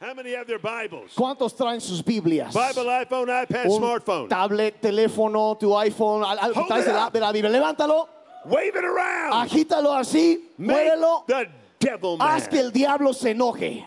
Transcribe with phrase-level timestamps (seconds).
[0.00, 1.12] How many have their Bibles?
[1.16, 2.54] ¿Cuántos traen sus Biblias?
[2.54, 4.28] Bible, iPhone, iPad, Un smartphone.
[4.28, 7.12] tablet, teléfono, tu iPhone, al- al- Hold traes de la, up.
[7.12, 7.50] de la Biblia.
[7.50, 8.08] Levántalo,
[8.44, 9.32] Wave it around.
[9.50, 11.48] agítalo así, Make muévelo, the
[11.80, 13.84] devil haz que el diablo se enoje.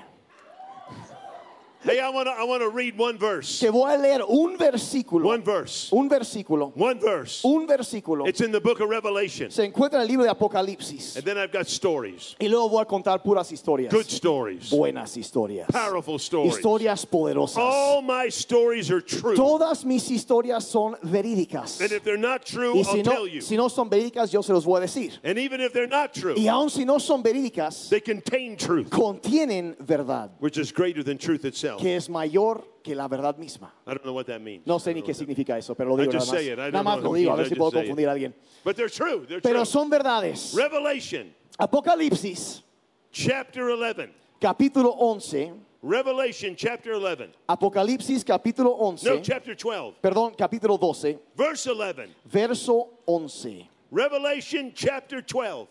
[1.83, 3.59] Hey, I want to I want to read one verse.
[3.59, 5.23] Te voy a leer un versículo.
[5.25, 5.89] One verse.
[5.91, 6.71] Un versículo.
[6.75, 7.41] One verse.
[7.43, 8.27] Un versículo.
[8.27, 9.49] It's in the book of Revelation.
[9.49, 11.15] Se encuentra en el libro de Apocalipsis.
[11.15, 12.35] And then I've got stories.
[12.39, 13.89] Y luego voy a contar puras historias.
[13.89, 14.69] Good stories.
[14.69, 15.67] Buenas historias.
[15.69, 16.55] Powerful stories.
[16.55, 17.57] Historias poderosas.
[17.57, 19.35] All my stories are true.
[19.35, 21.81] Todas mis historias son verídicas.
[21.81, 23.41] And if they're not true, Y I'll no, tell you.
[23.41, 25.17] si no son verídicas, yo se los voy a decir.
[25.23, 28.91] And even if they're not true, Y aun si no son verídicas, they contain truth,
[28.91, 31.70] contienen verdad, which is greater than truth itself.
[31.77, 33.73] Que es mayor que la verdad misma.
[33.85, 34.65] I don't know what that means.
[34.65, 36.57] No sé ni qué significa eso, pero lo digo I just nada say it.
[36.57, 36.71] I más.
[36.71, 37.37] don't Nada más know lo what it digo, a means.
[37.37, 37.85] ver I si just puedo say it.
[37.89, 38.33] confundir a alguien.
[38.63, 39.25] But they're true.
[39.27, 39.65] They're Pero true.
[39.65, 40.53] son verdades.
[40.55, 42.63] Revelation Apocalipsis,
[43.11, 44.09] chapter 11.
[44.39, 45.53] capítulo 11.
[45.83, 47.29] Revelation chapter 11.
[47.49, 49.03] Apocalipsis, capítulo 11.
[49.09, 49.95] No, chapter 12.
[50.01, 52.15] Perdón, capítulo 12, Verse 11.
[52.25, 53.67] verso 11.
[53.91, 55.67] Revelation chapter 12.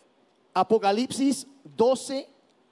[0.55, 2.27] Apocalipsis 12,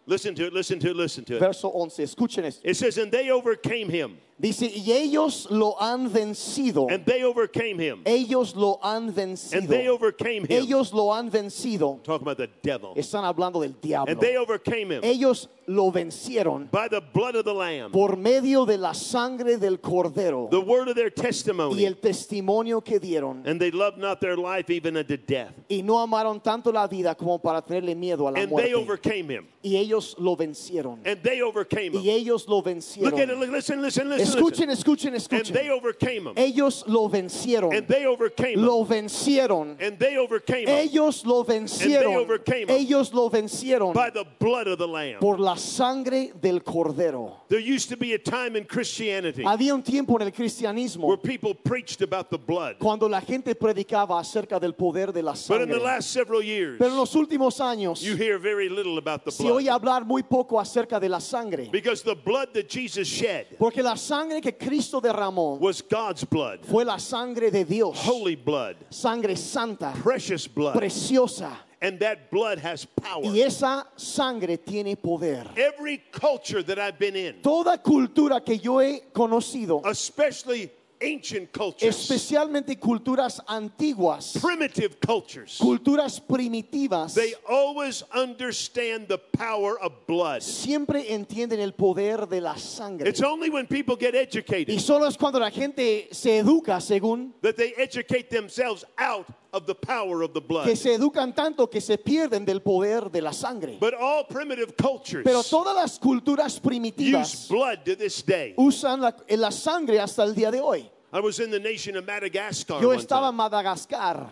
[0.08, 1.40] Listen to it, listen to it, listen to it.
[1.40, 2.04] verso 11.
[2.06, 2.62] Escuchen esto.
[2.64, 4.18] It says, And they overcame him.
[4.40, 6.86] Dice, y ellos lo han vencido.
[6.90, 8.02] And they overcame him.
[8.04, 9.68] Ellos lo han And vencido.
[9.68, 10.50] they overcame him.
[10.62, 12.00] Ellos lo han vencido.
[12.04, 12.94] Talk about the devil.
[12.96, 14.12] Están hablando del diablo.
[14.12, 18.64] And they overcame him Ellos lo vencieron by the blood of the Lamb, por medio
[18.64, 21.84] de la sangre del cordero the word of their y testimony.
[21.84, 23.42] el testimonio que dieron.
[23.46, 25.52] And they loved not their life even unto death.
[25.68, 28.74] Y no amaron tanto la vida como para tenerle miedo a la And they muerte.
[28.76, 29.46] overcame him.
[29.62, 31.00] Y ellos lo vencieron.
[31.04, 32.20] And they overcame Y him.
[32.20, 32.76] ellos lo Look at it.
[32.76, 33.40] vencieron.
[33.40, 34.27] look- Listen, listen, listen.
[34.28, 34.70] Escuchen, listen.
[34.70, 35.52] escuchen, And escuchen.
[35.54, 36.34] they overcame him.
[36.36, 37.74] Ellos lo vencieron.
[37.76, 38.64] And they overcame him.
[38.66, 39.76] Lo vencieron.
[39.80, 42.16] And they overcame him Ellos lo vencieron.
[42.16, 42.70] overcame him.
[42.70, 45.20] Ellos lo vencieron by the blood of the Lamb.
[45.20, 47.36] por la sangre del cordero.
[47.48, 51.22] There used to be a time in Christianity Había un tiempo en el where cristianismo
[51.22, 52.76] people preached about the blood.
[52.78, 55.78] cuando la gente predicaba acerca del poder de la But in the sangre.
[55.80, 59.44] last several years, Pero en los últimos años you hear very little about the se
[59.50, 59.74] oye blood.
[59.80, 61.68] hablar muy poco acerca de la sangre.
[61.72, 66.60] Because the blood that Jesus shed Porque la sangre que Cristo derramó was God's blood,
[66.64, 67.96] fue la sangre de Dios.
[68.04, 70.74] holy blood, Sangre santa, precious blood.
[70.74, 71.50] preciosa.
[71.80, 73.22] And that blood has power.
[73.24, 75.44] Y esa sangre tiene poder.
[75.56, 81.96] Every culture that I've been in, Toda cultura que yo he conocido, especially ancient cultures,
[81.96, 90.42] especialmente culturas antiguas, primitive cultures, culturas primitivas, they always understand the power of blood.
[90.42, 93.08] siempre entienden el poder de la sangre.
[93.08, 97.32] It's only when people get Y educated solo es cuando la gente se educa según
[97.42, 100.66] that they educate themselves out of the power of the blood.
[100.66, 103.78] que se educan tanto que se pierden del poder de la sangre.
[103.80, 108.54] But all primitive cultures Pero todas las culturas use primitivas blood to this day.
[108.56, 110.90] usan la, la sangre hasta el día de hoy.
[111.12, 112.80] I was in the nation of Madagascar.
[112.82, 113.34] Yo estaba en.
[113.34, 114.30] Madagascar.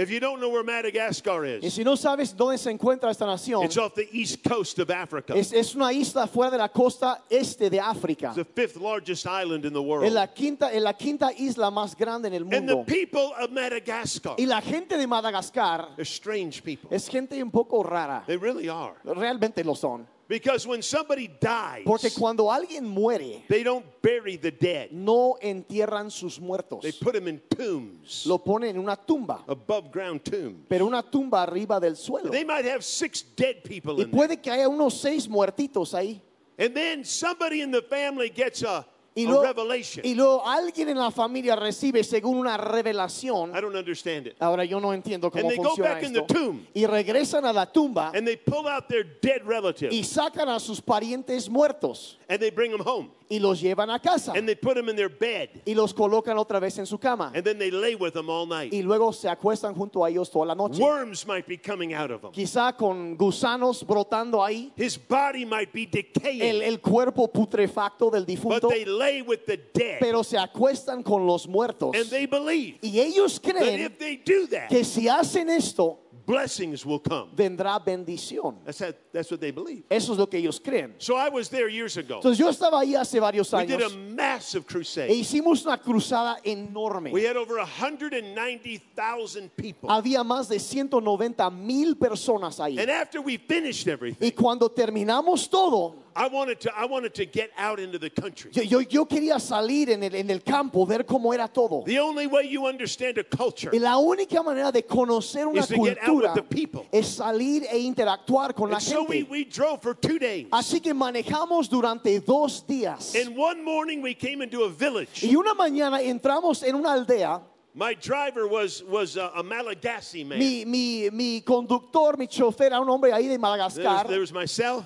[0.00, 3.26] If you don't know where Madagascar Y is, si no sabes dónde se encuentra esta
[3.26, 5.34] nación, it's off the east coast of Africa.
[5.34, 8.28] es, es una isla fuera de la costa este de África.
[8.28, 10.12] It's the fifth largest island in the Es world.
[10.12, 12.84] la quinta, es la quinta isla más grande en el And the mundo.
[12.84, 16.88] people of Madagascar Y la gente de Madagascar are strange people.
[16.96, 18.22] es gente un poco rara.
[18.24, 18.94] They really are.
[19.04, 20.06] Realmente lo son.
[20.28, 24.90] Because when somebody dies, Porque cuando alguien muere, they don't bury the dead.
[24.92, 26.82] no entierran sus muertos.
[26.82, 30.66] They put them in tombs, Lo ponen en una tumba, above ground tombs.
[30.68, 32.30] pero una tumba arriba del suelo.
[32.30, 34.16] They might have six dead people Y in there.
[34.28, 36.20] puede que haya unos seis muertitos ahí.
[36.58, 38.84] And then somebody in the family gets a,
[39.18, 40.06] Y a luego, revelation.
[40.06, 43.50] y luego alguien en la familia recibe según una revelación.
[43.56, 44.36] I don't understand it.
[44.40, 46.34] Ahora yo no entiendo cómo And they go funciona back in the esto.
[46.34, 46.66] tomb.
[46.74, 50.60] Y regresan a la tumba And they pull out their dead relative y sacan a
[50.60, 53.10] sus parientes muertos and they bring them home.
[53.30, 55.50] Y los llevan a casa And they put them in their bed.
[55.66, 58.46] y los colocan otra vez en su cama And then they lay with them all
[58.46, 58.72] night.
[58.72, 60.80] y luego se acuestan junto a ellos toda la noche.
[60.82, 62.32] Worms might be coming out of them.
[62.32, 66.62] Quizá con gusanos brotando ahí, His body might be el, decaying.
[66.62, 69.98] el cuerpo putrefacto del But difunto, they lay with the dead.
[70.00, 71.94] pero se acuestan con los muertos.
[71.94, 75.98] And they believe Y ellos that creen if they do that, que si hacen esto,
[76.28, 77.30] blessings will come.
[77.34, 78.58] vendrá bendición.
[78.64, 79.84] That's, what they believe.
[79.90, 80.94] Eso es lo que ellos creen.
[80.98, 82.16] So I was there years ago.
[82.16, 85.10] Entonces yo estaba ahí hace varios We did a años massive e crusade.
[85.10, 87.10] hicimos una cruzada enorme.
[87.10, 89.88] We had over 190,000 people.
[89.90, 92.78] Había más de 190 mil personas ahí.
[92.78, 97.26] And after we finished everything, Y cuando terminamos todo, I wanted to I wanted to
[97.26, 98.50] get out into the country.
[98.52, 101.84] Yo, yo, yo quería salir en el, en el campo, ver cómo era todo.
[101.84, 105.68] The only way you understand a culture Y la única manera de conocer una Is
[105.68, 106.86] to get out cultura with the people.
[106.92, 109.30] es salir e interactuar con la and so we, gente.
[109.30, 110.48] we drove for two days.
[110.50, 113.14] Así que manejamos durante dos días.
[113.14, 115.22] And one morning we came into a village.
[115.22, 117.40] Y una mañana entramos en una aldea.
[117.74, 120.40] My driver was was a, a Malagasy man.
[120.40, 124.08] Mi, mi, mi conductor, mi chofer, era un hombre ahí de There was, Madagascar.
[124.08, 124.84] there was myself.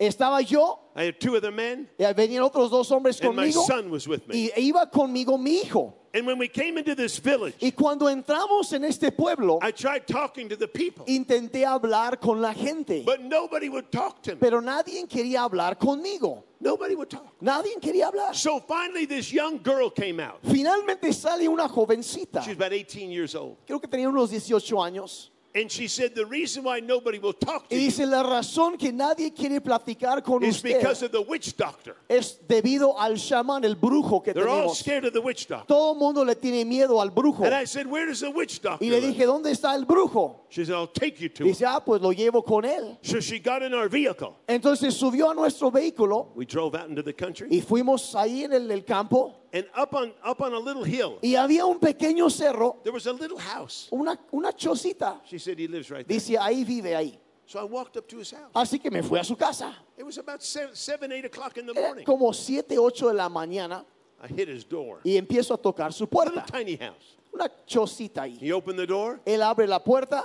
[0.00, 3.66] Estaba yo, I had two other men, eh, venían otros dos hombres and my conmigo.
[3.66, 4.48] son was with me.
[4.56, 5.94] Y iba conmigo mi hijo.
[6.14, 10.06] And when we came into this village, Y cuando entramos en este pueblo, I tried
[10.06, 13.02] talking to the people, intenté hablar con la gente.
[13.04, 14.38] but nobody would talk to me.
[14.40, 16.44] Pero nadie quería hablar conmigo.
[16.60, 17.34] Nobody would talk.
[17.42, 18.34] Nadie quería hablar.
[18.34, 20.38] So finally, this young girl came out.
[20.44, 22.42] Finalmente sale una jovencita.
[22.44, 23.56] She's about 18 years old.
[23.66, 25.30] Creo que tenía unos 18 años.
[25.54, 28.92] And she said, The reason why nobody will talk to Y dice, la razón que
[28.92, 31.96] nadie quiere platicar con is because usted of the witch doctor.
[32.08, 34.76] es debido al chamán, el brujo que They're all tenemos.
[34.76, 35.66] scared of the witch doctor.
[35.66, 37.44] Todo el mundo le tiene miedo al brujo.
[37.44, 39.84] And I said, Where does the witch doctor Y le live?" dije, ¿dónde está el
[39.86, 40.40] brujo?
[40.50, 41.48] She said, I'll take you to him.
[41.48, 42.98] Dice, ah, pues lo llevo con él.
[43.02, 44.36] So she got in our vehicle.
[44.46, 47.48] Entonces subió a nuestro vehículo We drove out into the country.
[47.50, 51.18] y fuimos ahí en el, el campo And up on up on a little hill,
[51.22, 53.88] y había un pequeño cerro, there was a little house.
[53.90, 55.20] una, una chocita.
[55.24, 56.18] She said he lives right there.
[56.18, 57.18] Dice, ahí vive ahí.
[57.46, 58.50] So I walked up to his house.
[58.54, 59.74] Así que me fui a su casa.
[59.96, 62.04] It was about seven, seven eight o'clock in the Era morning.
[62.04, 63.84] como 7, 8 de la mañana
[64.22, 65.00] I hit his door.
[65.02, 66.44] y empiezo a tocar su puerta.
[66.46, 67.16] tiny house.
[67.32, 68.36] Una chocita ahí.
[68.38, 69.18] He opened the door.
[69.24, 70.24] Él abre la puerta,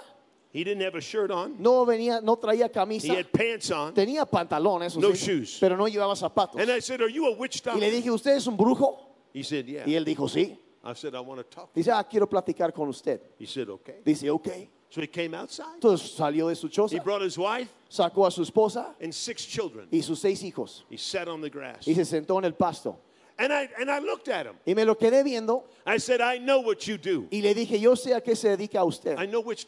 [0.52, 1.56] He didn't have a shirt on.
[1.60, 3.94] no venía, no traía He camisa, had pants on.
[3.94, 5.58] tenía pantalones, No sí, shoes.
[5.62, 6.60] pero no llevaba zapatos.
[6.62, 7.92] And I said, Are you a witch Y le doctor?
[7.92, 9.13] dije, ¿usted es un brujo?
[9.34, 9.84] He said, Yeah.
[9.86, 10.58] Y él dijo, sí.
[10.86, 11.74] I said, I want to talk.
[11.74, 13.20] Dice, ah, quiero platicar con usted.
[13.40, 13.96] He said, Okay.
[14.06, 14.50] Dice, ok.
[14.90, 15.76] So he came outside.
[15.80, 19.44] Entonces salió de su choza, He brought his wife sacó a su esposa and six
[19.46, 19.88] children.
[19.92, 21.88] y sus seis hijos He sat on the grass.
[21.88, 23.00] y se sentó en el pasto.
[23.40, 24.54] And I and I looked at him.
[24.68, 27.28] Y me lo quedé viendo I said, I know what you do.
[27.32, 29.18] y le dije, yo sé a qué se dedica usted.
[29.18, 29.66] I know witch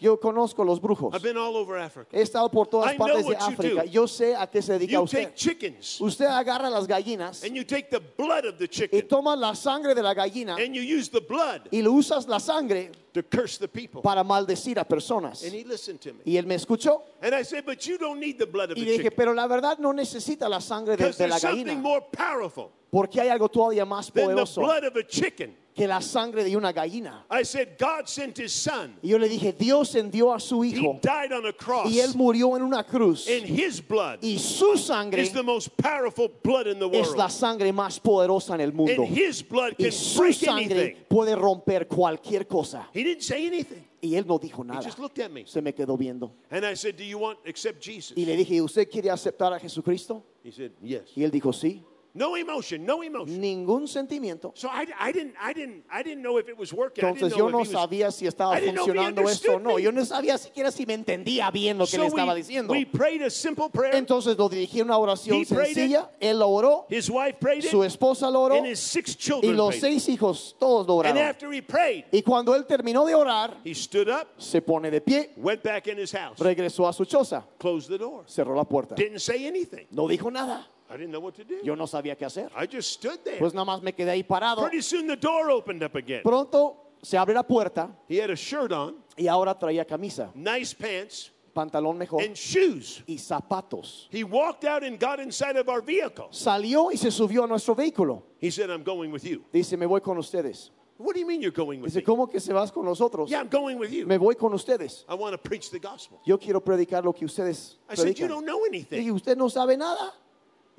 [0.00, 1.12] Yo conozco los brujos.
[1.14, 2.16] I've been all over Africa.
[2.16, 3.82] He estado por todas I know partes de what you África.
[3.84, 3.90] do.
[3.90, 5.24] Yo sé a qué se dedica You usted.
[5.24, 9.08] take chickens Usted agarra las gallinas and you take the blood of the y chicken
[9.08, 12.38] tomas la sangre de la gallina and you use the blood y lo usas la
[12.38, 14.00] sangre to curse the people.
[14.00, 15.42] para maldecir a personas.
[15.42, 16.20] And he listened to me.
[16.24, 18.82] Y él me escuchó And I said, But you don't need the blood of y
[18.82, 19.16] the le dije, chicken.
[19.16, 21.82] pero la verdad no necesita la sangre de, Because de la there's something gallina.
[21.82, 25.56] more powerful Porque hay algo todavía más than the poderoso blood of a chicken.
[25.78, 27.24] Que la sangre de una gallina.
[27.30, 28.96] I said, God sent his son.
[29.02, 31.88] Y yo le dije, Dios envió a su He hijo died on a cross.
[31.90, 33.28] y él murió en una cruz.
[33.28, 37.24] And his blood Y su sangre is the most powerful blood in the es la
[37.26, 37.30] world.
[37.30, 39.04] sangre más poderosa en el mundo.
[39.04, 41.04] And his blood Y can su break sangre anything.
[41.08, 42.88] puede romper cualquier cosa.
[42.92, 43.84] He didn't say anything.
[44.00, 44.82] Y él no dijo He nada.
[44.82, 45.44] just looked at me.
[45.46, 46.32] Se me quedó viendo.
[46.50, 48.16] And I said, Do you want accept Jesus?
[48.16, 50.22] Y le dije, ¿usted quiere aceptar a Jesucristo?
[50.44, 51.02] He said, Yes.
[51.16, 51.82] Y él dijo, sí.
[52.14, 53.40] No emotion, no emotion.
[53.40, 54.52] Ningún sentimiento.
[54.56, 57.04] So I, I didn't I didn't I didn't know if it was working.
[57.04, 59.78] I Entonces yo no sabía si estaba funcionando esto o no.
[59.78, 62.72] Yo no sabía siquiera si me entendía bien lo que so le estaba we, diciendo.
[62.72, 63.94] we prayed a simple prayer.
[63.94, 66.10] Entonces lo dirigí a una oración He sencilla.
[66.18, 69.16] Él lo oró, his wife prayed it, su esposa lo oró and his six y
[69.18, 70.00] children los prayed it.
[70.00, 71.28] seis hijos todos lo And oraron.
[71.28, 75.00] after he prayed, Y cuando él terminó de orar, he stood up, se pone de
[75.00, 78.64] pie, went back in his house, regresó a su choza, closed the door, cerró la
[78.64, 78.94] puerta.
[78.96, 79.86] didn't say anything.
[79.90, 80.66] No dijo nada.
[80.90, 81.56] I didn't know what to do.
[81.62, 82.50] Yo no sabía qué hacer.
[82.56, 83.38] I just stood there.
[83.38, 84.62] Pues nada más me quedé ahí parado.
[84.62, 86.22] Pretty soon the door opened up again.
[86.22, 90.74] Pronto se abre la puerta He had a shirt on, y ahora traía camisa, nice
[90.74, 93.02] pants, pantalón mejor and shoes.
[93.06, 94.08] y zapatos.
[94.10, 96.28] He walked out and got inside of our vehicle.
[96.30, 98.22] Salió y se subió a nuestro vehículo.
[98.40, 99.44] He said, I'm going with you.
[99.52, 100.70] Dice, me voy con ustedes.
[100.96, 102.02] What do you mean you're going with Dice, me?
[102.02, 103.28] ¿cómo que se vas con nosotros?
[103.30, 104.04] Yeah, I'm going with you.
[104.06, 105.04] Me voy con ustedes.
[105.08, 106.18] I want to preach the gospel.
[106.24, 108.28] Yo quiero predicar lo que ustedes I said, You predican.
[108.28, 109.10] don't know Y anything.
[109.12, 110.12] usted no sabe nada.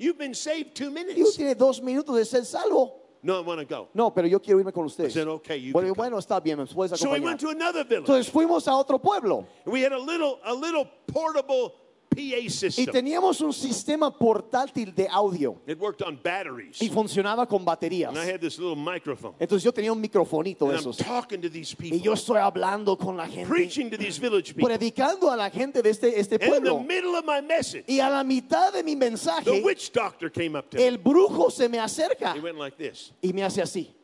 [0.00, 1.36] You've been saved two Y minutes.
[1.36, 2.94] tiene dos minutos de ser salvo.
[3.22, 3.88] No, I want to go.
[3.92, 5.12] No, pero yo quiero irme con I ustedes.
[5.12, 6.98] said, Okay, you Bueno, bueno, está bien, me puedes acompañar.
[6.98, 8.06] So we went to another village.
[8.08, 11.74] Entonces fuimos a otro pueblo We had a little, a little portable
[12.10, 12.86] PA y system.
[12.86, 16.82] teníamos un sistema portátil de audio It worked on batteries.
[16.82, 18.08] y funcionaba con baterías.
[18.10, 19.34] And I had this little microphone.
[19.38, 22.12] Entonces yo tenía un microfonito de And I'm esos talking to these y people, yo
[22.14, 24.64] estoy hablando con la gente, preaching to these village people.
[24.66, 26.80] predicando a la gente de este, este in the pueblo.
[26.80, 30.56] middle of my message, Y a la mitad de mi the mensaje, witch doctor came
[30.58, 30.86] up to me.
[30.86, 33.12] el brujo se me acerca He went like this.
[33.22, 33.94] y me hace así.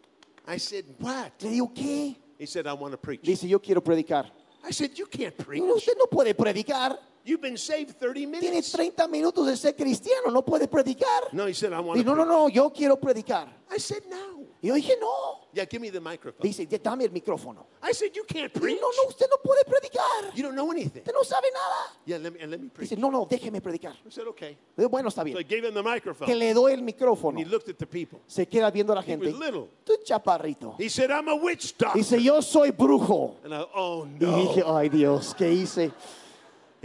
[0.47, 1.33] I said, What?
[1.41, 2.15] Le digo, ¿qué?
[2.39, 3.23] He said, I want to preach.
[3.23, 4.31] Dice, yo quiero predicar.
[4.63, 5.61] I said, You can't preach.
[5.63, 6.97] No, usted no puede predicar.
[7.26, 8.71] You've been saved 30 Tiene minutes.
[8.73, 11.33] 30 minutos de ser cristiano, no puede predicar.
[11.33, 13.49] No, he said, I want Y to no, no, no, yo quiero predicar.
[13.68, 14.47] I said, No.
[14.62, 15.49] Y yo dije, no.
[15.52, 16.42] Yeah, give me the microphone.
[16.49, 17.66] Dice, "Ya, dame el micrófono.
[17.83, 18.78] I said, you can't preach.
[18.80, 20.35] no, no, usted no puede predicar.
[20.35, 21.00] You don't know anything.
[21.02, 21.99] Usted no sabe nada.
[22.06, 22.88] Yeah, let me, and let me preach.
[22.90, 23.92] Dice, no, no, déjeme predicar.
[24.06, 24.56] I said, okay.
[24.76, 25.47] Digo, bueno, está So I bien.
[25.49, 26.38] gave him the Que microphone.
[26.38, 27.38] le doy el And micrófono.
[27.38, 28.21] he looked at the people.
[28.26, 29.26] Se queda viendo a la He gente.
[29.26, 29.68] was little.
[29.85, 30.75] Tú chaparrito.
[30.78, 31.99] He said, I'm a witch doctor.
[31.99, 33.37] Dice, yo soy brujo.
[33.45, 34.76] And I, oh Y dije, no.
[34.76, 35.92] ay Dios, ¿qué hice?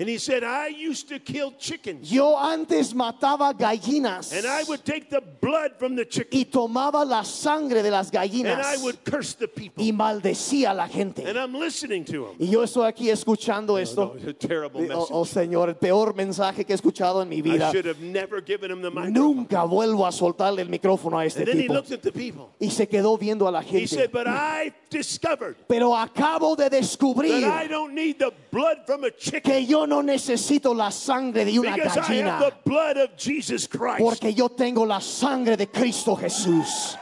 [0.02, 2.12] And he said, I used to kill chickens.
[2.12, 6.40] Yo antes mataba gallinas And I would take the blood from the chicken.
[6.40, 9.84] y tomaba la sangre de las And I gallinas would curse the people.
[9.84, 11.24] y maldecía a la gente.
[11.24, 12.36] And I'm listening to him.
[12.40, 14.16] Y yo estoy aquí escuchando No, esto.
[14.40, 15.08] terrible Oh, message.
[15.12, 17.72] oh, Señor, el peor mensaje que he escuchado en mi I vida.
[17.72, 19.14] should have never given him the microphone.
[19.14, 21.74] Nunca vuelvo a soltarle el micrófono a este And then he tipo.
[21.76, 22.50] looked at the people.
[22.60, 23.88] Y se quedó viendo a la He gente.
[23.88, 29.04] said, But I discovered Pero acabo de that I descubrir don't need the blood from
[29.04, 32.40] a chicken que yo no necesito la sangre de una because I have gallina.
[32.40, 34.00] the blood of Jesus Christ.
[34.00, 36.98] Porque yo tengo la sangre de Cristo Jesús.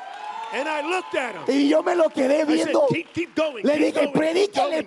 [0.52, 1.44] And I looked at him.
[1.48, 2.88] Y yo me lo quedé I said, viendo.
[2.90, 3.64] keep, keep going.
[3.64, 4.86] Le keep dije, going, keep predíquele, going."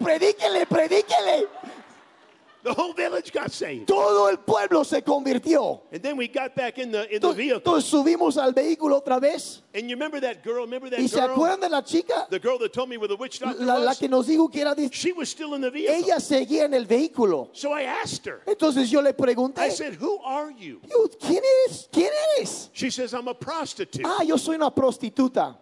[2.73, 3.87] The whole village got saved.
[3.87, 5.83] Todo el pueblo se convirtió.
[5.93, 7.59] And then we got back in the in the Entonces, vehicle.
[7.61, 9.61] entonces subimos al vehículo otra vez.
[9.75, 10.65] And you remember that girl?
[10.65, 11.31] Remember that ¿Y se girl?
[11.35, 12.27] acuerdan de la chica?
[12.31, 14.75] The girl that told me where the witch doctor La, que nos dijo que era...
[14.91, 15.95] She was still in the vehicle.
[15.95, 17.51] Ella seguía en el vehículo.
[17.53, 18.41] So I asked her.
[18.47, 21.89] Entonces yo le pregunté, I said, "Who are you?" "Yo, ¿quién eres?
[21.93, 22.71] ¿Quién eres?
[22.73, 25.59] She says, "I'm a prostitute." Ah, yo soy una prostituta.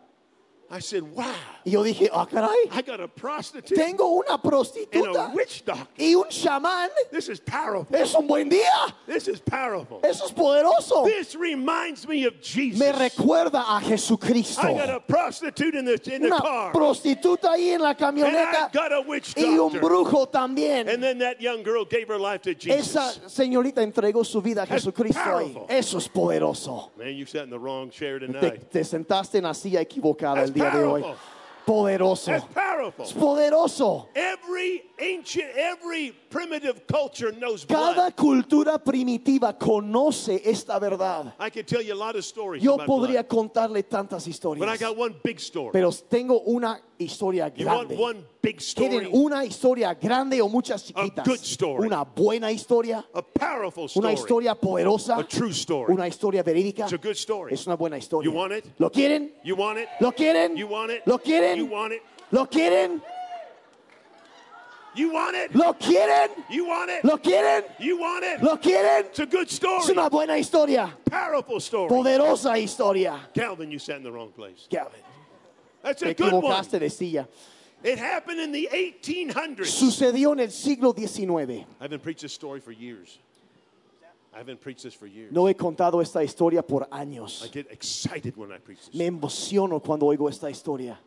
[0.73, 1.25] I said, "Wow,
[1.65, 5.65] Y yo dije, ah, caray, I got a prostitute tengo una and prostituta a witch
[5.65, 5.87] doctor.
[5.99, 6.89] y un chamán.
[7.11, 7.95] This is powerful.
[7.97, 8.95] Es un buen día.
[9.07, 10.01] This is powerful.
[10.05, 11.05] Eso es poderoso.
[11.05, 12.79] This reminds me of Jesus.
[12.79, 14.63] Me recuerda a Jesucristo.
[14.63, 17.99] I got a prostitute in the in the Una car, prostituta ahí en la and
[17.99, 20.89] I camioneta got a witch y un brujo también.
[20.89, 23.21] And then that young girl gave her life to Esa Jesus.
[23.33, 25.57] señorita entregó su vida a That's Jesucristo ahí.
[25.69, 26.91] Eso es poderoso.
[26.97, 28.71] Man, you sat in the wrong chair Te, tonight.
[28.71, 31.03] te sentaste en la silla equivocada That's el día de hoy.
[31.03, 31.31] powerful.
[31.65, 32.33] Poderoso.
[32.35, 34.09] Es poderoso.
[35.01, 41.33] Every ancient, every primitive culture knows Cada cultura primitiva conoce esta verdad.
[41.39, 44.79] I could tell you a lot of stories Yo podría contarle tantas but I historias,
[44.81, 45.71] got one big story.
[45.73, 48.03] pero tengo una historia You want grande.
[48.03, 49.11] one big ¿Quieren story?
[49.13, 51.25] una historia grande o muchas chiquitas?
[51.25, 51.87] good story.
[51.87, 55.93] Una buena historia, A powerful una historia poderosa, A true story.
[55.95, 56.85] una historia verídica.
[56.85, 57.55] It's a good story.
[57.55, 58.31] Es una buena historia.
[58.31, 58.67] You want it?
[58.79, 59.33] ¿Lo quieren?
[59.43, 59.89] You want it?
[60.01, 60.57] ¿Lo quieren?
[60.57, 61.03] You want it?
[61.07, 61.57] ¿Lo quieren?
[61.59, 62.03] You want it?
[62.33, 63.03] ¿Lo quieren?
[64.95, 65.55] You want it?
[65.55, 66.31] ¿Lo quieren?
[66.51, 67.05] You want it?
[67.05, 67.65] ¿Lo quieren?
[67.79, 68.43] You want it?
[68.43, 69.07] ¿Lo quieren?
[69.07, 69.93] It's a good Es story.
[69.93, 71.89] una buena historia, Powerful story.
[71.89, 73.29] poderosa historia.
[73.35, 74.67] Calvin, you sat in the wrong place.
[74.69, 75.01] Gavin,
[75.83, 76.65] That's a good one.
[76.69, 77.29] de silla.
[77.83, 79.67] It happened in the 1800s.
[79.67, 81.65] Sucedió en el siglo XIX.
[81.81, 83.19] I haven't preached this story for years.
[84.35, 85.33] I haven't preached this for years.
[85.33, 87.51] No he contado esta historia por I años.
[87.53, 88.95] get excited when I preach this.
[88.95, 90.99] Me emociono cuando oigo esta historia.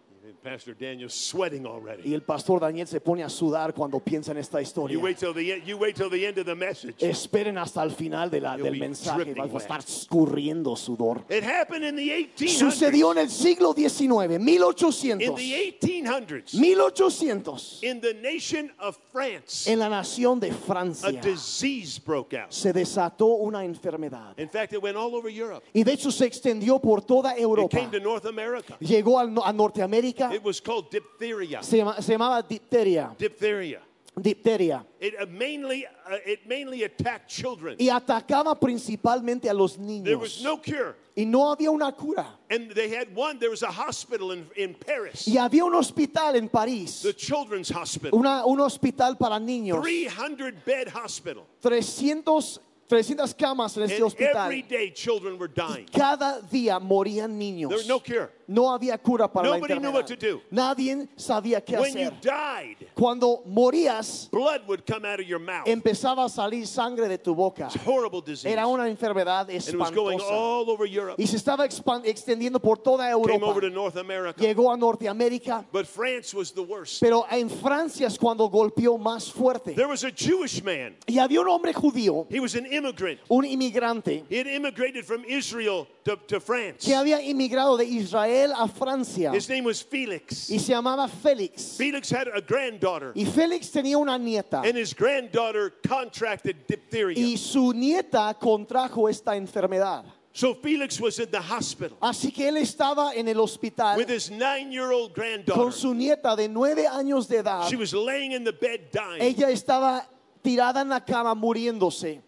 [0.42, 2.14] Pastor Daniel's sweating Y already.
[2.14, 4.94] el pastor Daniel se pone a sudar cuando piensa en esta historia.
[4.94, 5.66] You wait till the end.
[5.66, 6.96] You wait till the end of the message.
[7.00, 9.34] Esperen hasta el final de la- You'll del mensaje.
[9.34, 11.26] Va a estar escurriendo sudor.
[11.30, 12.58] It happened in the 1800s.
[12.58, 15.36] Sucedió en el siglo XIX, In 1800.
[15.36, 17.80] the 1800s, 1800.
[17.84, 22.52] in the nation of France, En la nación de a Francia disease broke out.
[22.54, 24.38] se desató una enfermedad.
[24.40, 25.66] In fact, it went all over Europe.
[25.74, 27.78] Y de hecho se extendió por toda It Europa.
[27.78, 28.78] came to North America.
[28.80, 30.13] Llegó al a Norteamérica.
[30.20, 31.64] It was called diphtheria.
[31.64, 33.16] Se, llama- se llamaba dipteria.
[33.18, 33.80] Diphtheria.
[34.16, 34.86] Dipteria.
[35.00, 37.76] It uh, mainly, uh, it mainly attacked children.
[37.80, 40.44] Y atacaba principalmente a los There was niños.
[40.44, 40.96] no cure.
[41.18, 42.28] Y no había una cura.
[42.52, 46.36] And they had one, there was a hospital in, in Paris, Y había un hospital
[46.36, 47.02] en París.
[47.02, 49.82] the Children's Hospital, Una, un hospital para niños.
[49.82, 51.44] 300 bed hospital.
[51.62, 54.46] 300, 300 camas en este And hospital.
[54.46, 55.88] every day children were dying.
[55.92, 57.70] Cada día morían niños.
[57.70, 58.30] There was no cure.
[58.48, 60.42] No había cura para Nobody la knew what to do.
[60.52, 62.22] Nadie sabía qué When you hacer.
[62.22, 65.66] died, Cuando morías, blood would come out of your mouth.
[65.68, 67.70] empezaba a salir sangre de tu boca.
[67.86, 68.46] Horrible disease.
[68.52, 70.32] Era una enfermedad And it was going espantosa.
[70.32, 71.16] all over Europe.
[71.20, 73.62] Y se estaba extendiendo por toda Came over Europa.
[73.62, 74.42] to North America.
[74.42, 75.66] Llegó a Norteamérica.
[75.72, 77.00] But France was the worst.
[77.02, 79.74] Pero en Francia es cuando golpeó más fuerte.
[79.76, 80.96] There was a Jewish man.
[81.08, 83.20] Y había un hombre judío, He was an immigrant.
[83.30, 86.86] un inmigrante, He had immigrated from Israel to, to France.
[86.86, 89.32] que había inmigrado de Israel a Francia.
[89.34, 90.50] His name was Felix.
[90.50, 91.78] Y se llamaba Félix.
[91.78, 94.62] Felix had a granddaughter, Y Félix tenía una nieta.
[94.66, 97.18] and his granddaughter contracted diphtheria.
[97.18, 100.04] Y su nieta contrajo esta enfermedad.
[100.36, 104.32] So Felix was in the hospital Así que él estaba en el hospital with his
[104.32, 105.72] nine year old con granddaughter.
[105.72, 107.70] su nieta de nueve años de edad.
[107.70, 109.22] She was laying in the bed dying.
[109.22, 110.08] Ella estaba
[110.42, 112.22] tirada en la cama muriéndose.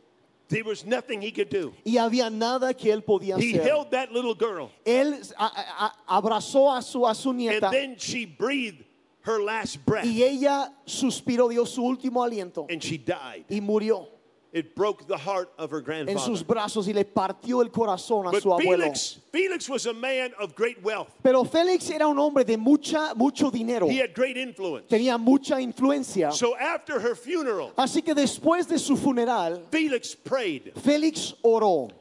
[0.47, 1.73] There was nothing he could do.
[1.85, 3.63] y había nada que él podía He hacer.
[3.63, 7.71] held that little girl, Él a- a- a- abrazó a su, a su and nieta
[7.71, 8.83] then she breathed
[9.21, 13.43] her last breath, y ella suspiró, dio su último aliento and she died.
[13.49, 14.07] y murió
[14.55, 16.17] It broke the heart of her en grandfather.
[16.17, 18.83] sus brazos y le partió el corazón a But su abuelo.
[18.83, 21.09] Felix, Felix was a man of great wealth.
[21.21, 23.85] Pero Félix era un hombre de mucha, mucho dinero.
[23.89, 24.87] He had great influence.
[24.87, 26.31] Tenía mucha influencia.
[26.31, 30.71] So after her funeral, Así que después de su funeral, Felix prayed.
[30.75, 31.91] Félix oró.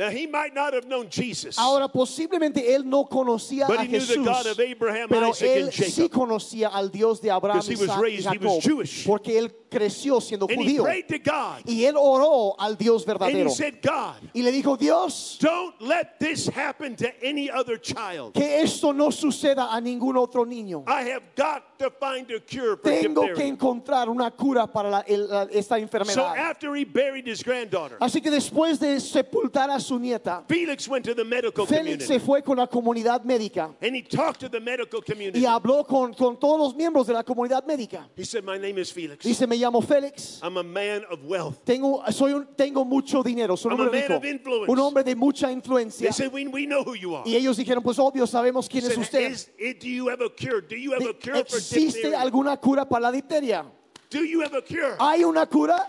[0.00, 3.88] Now he might not have known Jesus, Ahora posiblemente él no conocía but a he
[3.88, 7.28] knew the Jesús, God of Abraham, pero Isaac, él and sí conocía al Dios de
[7.30, 9.04] Abraham, Isaac y Jacob, Jewish.
[9.06, 10.82] porque él creció siendo And he judío.
[10.84, 13.50] prayed to God, Y él oró al Dios verdadero.
[13.50, 18.32] said, God, Y le dijo, Dios, don't let this happen to any other child.
[18.32, 20.82] que esto no suceda a ningún otro niño.
[20.88, 25.04] I have got to find a cure for Tengo que encontrar una cura para la-
[25.06, 26.36] el- la- esta So enfermedad.
[26.38, 31.04] after he buried his granddaughter, Así que después de sepultar a su nieta, Felix went
[31.04, 34.60] to the medical Félix se fue con la comunidad médica and he talked to the
[34.60, 35.40] medical community.
[35.40, 38.08] y habló con, con todos los miembros de la comunidad médica.
[38.16, 39.24] He said, My name is Felix.
[39.24, 41.64] Dice, me llamo Félix, I'm a man of wealth.
[41.64, 43.56] tengo, soy un- tengo mucho dinero.
[43.56, 44.68] Su I'm nombre a man dijo, of influence.
[44.70, 46.12] un hombre de mucha They influencia.
[46.12, 47.24] said, We, we know who you are.
[47.26, 49.30] Y ellos dijeron, pues obvio, sabemos quién es usted.
[49.30, 49.48] "Is-
[49.80, 50.60] do you have a cure?
[50.60, 52.20] Do you have a cure for ¿Existe diphtheria?
[52.20, 53.64] alguna cura para la difteria?
[54.10, 54.96] Do you have a cure?
[54.98, 55.86] ¿Hay una cura?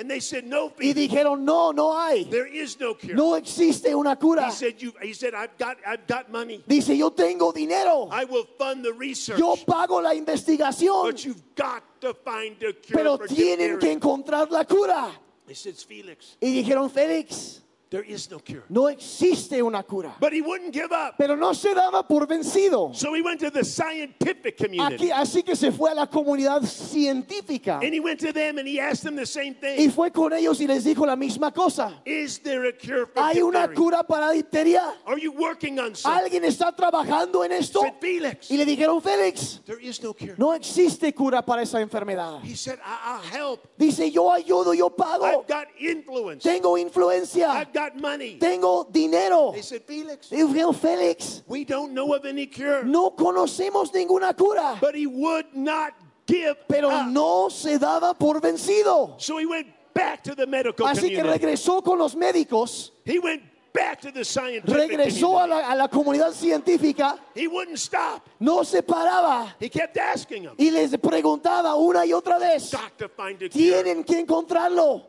[0.00, 2.24] And they said, No, Y dijeron, no, no hay.
[2.24, 3.14] there is no cure.
[3.14, 4.46] No existe una cura.
[4.46, 6.64] He said, you, he said I've, got, I've got money.
[6.66, 8.08] Dice, yo tengo dinero.
[8.10, 9.38] I will fund the research.
[9.38, 11.04] Yo pago la investigación.
[11.04, 15.10] But you've got to find a cure Pero tienen que encontrar la cura.
[15.46, 17.59] He said, Felix, Y dijeron, Félix,
[17.90, 18.62] there is no cure.
[18.68, 20.14] no existe una cura.
[20.20, 21.16] But he wouldn't give up.
[21.18, 22.94] Pero no se daba por vencido.
[22.94, 25.10] So he went to the scientific community.
[25.10, 27.80] Aquí, así que se fue a la comunidad científica.
[27.82, 29.90] And he went to them and he asked them the same Y thing.
[29.90, 32.00] fue con ellos y les dijo la misma cosa.
[32.04, 34.82] Is there a cure for ¿Hay una cura para la difteria?
[35.06, 36.22] Are you working on something?
[36.24, 37.80] ¿Alguien está trabajando en esto?
[37.80, 40.34] said, Felix, Y le dijeron, Félix, there is no cure.
[40.38, 42.40] no existe cura para esa enfermedad.
[42.44, 43.66] He said, I- I'll help.
[43.76, 45.24] Dice, yo ayudo, yo pago.
[45.24, 46.44] I've got influence.
[46.44, 47.48] Tengo influencia.
[47.50, 48.38] I've got money.
[48.38, 49.52] Tengo dinero.
[49.52, 52.84] They said, Felix, dijeron, Félix, we don't know of any cure.
[52.84, 54.78] no conocemos ninguna cura.
[54.80, 55.92] But he would not
[56.26, 57.08] give Pero up.
[57.08, 59.20] no se daba por vencido.
[59.20, 61.38] So he went back to the medical Así que community.
[61.46, 65.48] regresó con los médicos, He went back to the scientific regresó a community.
[65.50, 68.28] la, a la comunidad científica, He wouldn't stop.
[68.40, 70.54] no se paraba He kept asking them.
[70.58, 73.50] y les preguntaba una y otra vez, Got to find a cure.
[73.50, 75.06] tienen que encontrarlo,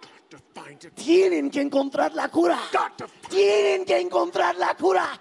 [0.00, 0.41] Got to find a cure.
[0.94, 2.58] Tienen que encontrar la cura,
[3.28, 5.18] tienen que encontrar la cura.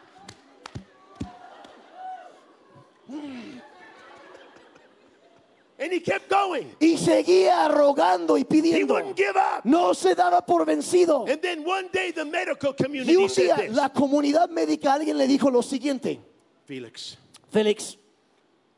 [5.80, 6.76] And he kept going.
[6.80, 8.94] Y seguía rogando y He pidiendo.
[8.94, 9.62] wouldn't give up.
[9.66, 11.26] No se daba por vencido.
[11.28, 13.76] And then one day the medical Y community un said día this.
[13.76, 16.20] la comunidad médica alguien le dijo lo siguiente,
[16.68, 17.18] Felix,
[17.52, 17.98] Félix,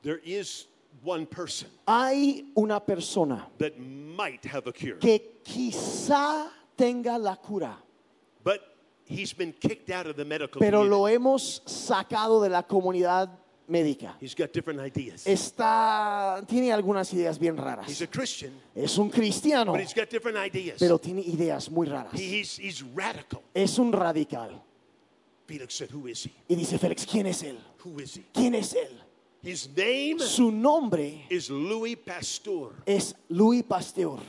[0.01, 0.67] there is
[1.03, 7.75] one person hay una persona that might have a cure, que quizá tenga la cura,
[8.43, 8.59] but
[9.05, 11.15] he's been kicked out of the medical pero lo community.
[11.15, 13.29] hemos sacado de la comunidad
[13.67, 14.15] médica.
[14.19, 15.25] He's got different ideas.
[15.25, 18.01] Está, tiene algunas ideas bien He's raras.
[18.01, 20.77] a Christian, Es un cristiano, but he's got different ideas.
[20.79, 22.13] pero tiene ideas muy raras.
[22.13, 23.41] He- he's, he's radical.
[23.53, 24.49] Es un radical.
[25.47, 26.31] Felix said, Who is he?
[26.49, 27.57] Y dice Félix, ¿quién es él?
[27.83, 28.23] Who is he?
[28.33, 28.89] ¿Quién es él?
[29.43, 32.71] His name Su nombre is Louis Pasteur.
[32.85, 34.19] es Louis Pasteur.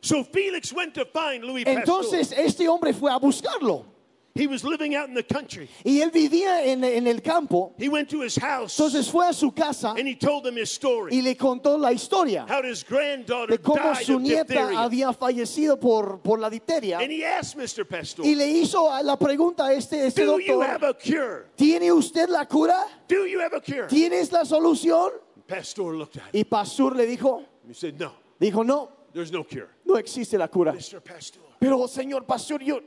[0.00, 1.82] So Felix went to find Louis Pasteur.
[1.82, 3.84] Entonces este hombre fue a buscarlo.
[4.32, 5.68] He was living out in the country.
[5.84, 7.74] Y él vivía en, en el campo.
[7.76, 10.70] He went to his house Entonces fue a su casa and he told them his
[10.70, 11.12] story.
[11.16, 15.80] y le contó la historia How his granddaughter de cómo died su nieta había fallecido
[15.80, 16.98] por, por la difteria.
[17.00, 17.84] And he asked Mr.
[17.84, 21.46] Pasteur, Y le hizo la pregunta a este, este Do you have a cure?
[21.56, 22.86] ¿tiene usted la cura?
[23.08, 23.88] Do you have a cure?
[23.88, 25.10] ¿Tienes la solución?
[25.48, 26.40] Pasteur looked at him.
[26.40, 29.68] Y Pastor le dijo, He said, No, dijo, no, there's no cure.
[29.84, 30.72] no existe la cura.
[30.72, 31.00] Mr.
[31.02, 32.80] Pasteur, Pero señor Pastor, yo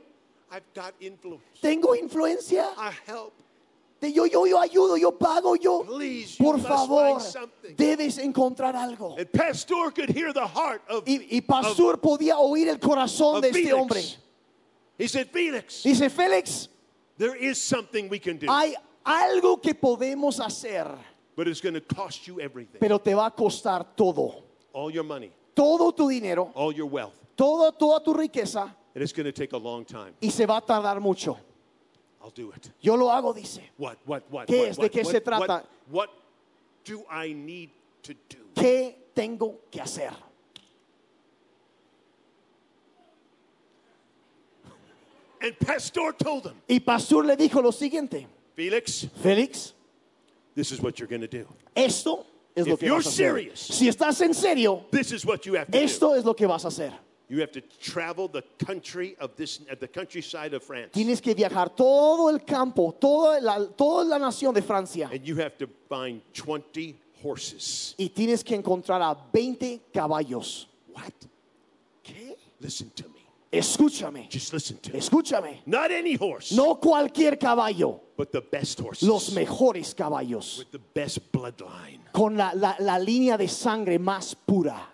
[0.54, 1.42] I've got influence.
[1.60, 2.66] tengo influencia.
[2.76, 3.32] I help.
[4.02, 5.82] Yo, yo, yo ayudo, yo pago, yo.
[5.84, 7.18] Please, Por favor,
[7.74, 9.16] debes encontrar algo.
[9.18, 13.48] And Pasteur could hear the heart of, Y, y Pastor podía oír el corazón de
[13.48, 14.02] este hombre.
[14.98, 16.68] He said, Felix, Dice, Félix,
[17.16, 18.74] there is something we can do, hay
[19.06, 20.86] algo que podemos hacer,
[21.34, 22.78] but it's going to cost you everything.
[22.78, 24.42] pero te va a costar todo.
[24.74, 27.14] All your money, Todo tu dinero, all your wealth.
[27.36, 30.14] todo, toda tu riqueza, And it's going to take a long time.
[30.22, 31.36] Y se va a tardar mucho.
[32.22, 32.70] I'll do it.
[32.80, 33.60] Yo lo hago, dice.
[33.76, 34.76] What, what, what, ¿Qué es?
[34.76, 35.64] ¿De qué se trata?
[36.84, 37.70] Do I need
[38.02, 38.38] to do?
[38.54, 40.12] ¿Qué tengo que hacer?
[45.40, 48.26] And Pastor told y Pastor le dijo lo siguiente.
[48.54, 49.74] Felix, Felix,
[50.54, 51.46] this is what you're going to do.
[51.76, 52.24] Esto
[52.56, 53.12] es lo que vas a hacer.
[53.12, 56.14] Serious, si estás en serio, this is what you have to esto do.
[56.14, 56.92] es lo que vas a hacer.
[57.28, 60.92] You have to travel the country of this, at the countryside of France.
[60.92, 65.08] Tienes que viajar todo el campo, toda la, toda la nación de Francia.
[65.10, 67.94] And you have to find 20 horses.
[67.98, 70.66] Y tienes que encontrar a 20 caballos.
[70.92, 71.12] What?
[72.02, 72.36] ¿Qué?
[72.60, 73.20] Listen to me.
[73.50, 74.98] Escúchame, Just listen to me.
[74.98, 75.60] escúchame.
[75.64, 79.08] Not any horse, No cualquier caballo, but the best horses.
[79.08, 80.58] los mejores caballos.
[80.58, 82.00] with the best bloodline.
[82.12, 84.88] Con la, la- la línea de sangre más pura.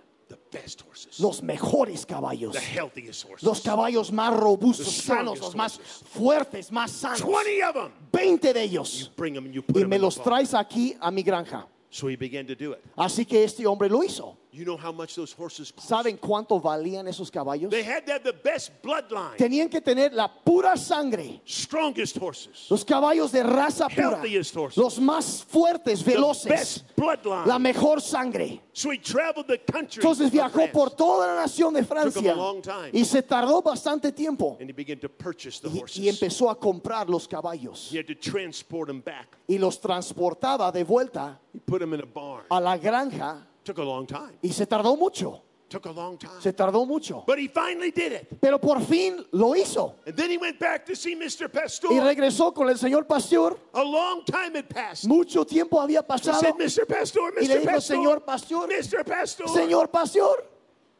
[0.50, 1.20] Best horses.
[1.20, 2.52] Los mejores caballos.
[2.52, 3.42] the healthiest horses.
[3.46, 6.02] Los caballos más robustos, The sanos, los más horses.
[6.08, 7.22] fuertes, más sanos.
[7.22, 7.92] 20 of them.
[8.12, 9.10] 20 de ellos.
[9.16, 11.66] Bring them and you put Y them me los traes aquí a mi granja.
[11.90, 12.78] So he began to do it.
[12.96, 14.36] Así que este hombre lo hizo.
[14.52, 15.88] You know how much those horses cost?
[15.88, 17.70] ¿Saben cuánto valían esos caballos?
[17.70, 19.36] They had to have the best bloodline.
[19.36, 21.40] Tenían que tener la pura sangre.
[21.46, 22.66] Strongest horses.
[22.68, 24.16] Los caballos de raza pura.
[24.20, 24.76] Healthiest horses.
[24.76, 26.48] Los más fuertes, The veloces.
[26.50, 27.46] best bloodline.
[27.46, 28.60] La mejor sangre.
[28.72, 30.00] so he traveled the country.
[30.02, 32.32] Entonces viajó por toda la nación de Francia.
[32.32, 32.90] a long time.
[32.92, 34.56] Y se tardó bastante tiempo.
[34.60, 35.96] And he began to purchase the Y, horses.
[35.98, 37.88] y empezó a comprar los caballos.
[37.92, 39.28] He had to transport them back.
[39.46, 42.42] Y los transportaba de vuelta He put them in a barn.
[42.50, 43.46] a la granja.
[43.64, 44.32] Took a long time.
[44.42, 45.42] Y se tardó mucho.
[45.68, 46.40] Took a long time.
[46.40, 47.22] Se tardó mucho.
[47.26, 48.40] But he finally did it.
[48.40, 49.94] Pero por fin lo hizo.
[50.04, 51.48] And then he went back to see Mr.
[51.52, 51.92] Pastor.
[51.92, 53.56] Y regresó con el señor pastor.
[53.74, 55.06] A long time had passed.
[55.06, 56.40] Mucho tiempo había pasado.
[56.40, 56.88] said, Mr.
[56.88, 57.60] Pastor, Y le Mr.
[57.60, 59.04] dijo, Pastor, señor pastor, Mr.
[59.06, 60.44] Pastor, señor pastor,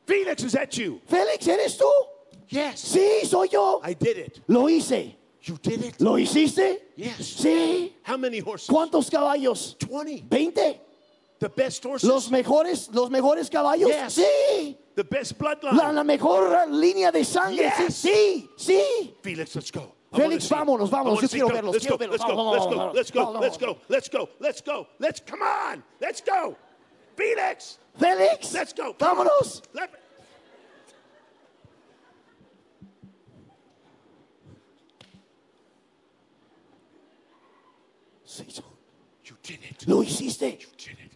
[0.07, 1.01] Felix, is that you?
[1.09, 1.91] Félix, ¿eres tú?
[2.49, 2.81] Yes.
[2.81, 3.81] Sí, soy yo.
[3.83, 4.41] I did it.
[4.49, 5.17] Lo hice.
[5.43, 6.01] You did it?
[6.01, 6.93] ¿Lo hiciste?
[6.97, 7.27] Yes.
[7.27, 7.95] Sí.
[8.03, 8.69] How many horses?
[8.69, 9.77] ¿Cuántos caballos?
[9.81, 10.29] 20.
[10.29, 10.81] ¿20?
[11.41, 12.07] The best horses?
[12.09, 13.89] ¿Los mejores, los mejores caballos?
[13.89, 14.13] Yes.
[14.15, 14.77] Sí.
[14.95, 15.75] The best bloodline?
[15.77, 17.57] La, la mejor línea de sangre.
[17.79, 17.95] Yes.
[17.97, 19.15] Sí, sí, sí.
[19.23, 19.95] Felix, let's go.
[20.13, 21.21] Félix, vámonos, vámonos.
[21.23, 21.55] Yo quiero go.
[21.55, 22.19] verlos, Let's quiero go, verlos.
[22.19, 25.21] let's go, Vamos, let's go, vamos, let's go, let's go, let's go, let's go, let's
[25.21, 26.57] come on, let's go.
[27.17, 28.93] Felix, Félix, let's go.
[28.99, 29.63] vámonos.
[29.73, 29.91] Let-
[38.25, 38.45] Sí,
[39.25, 39.87] You did it.
[39.87, 40.59] Lo hiciste.
[40.61, 41.10] You did it.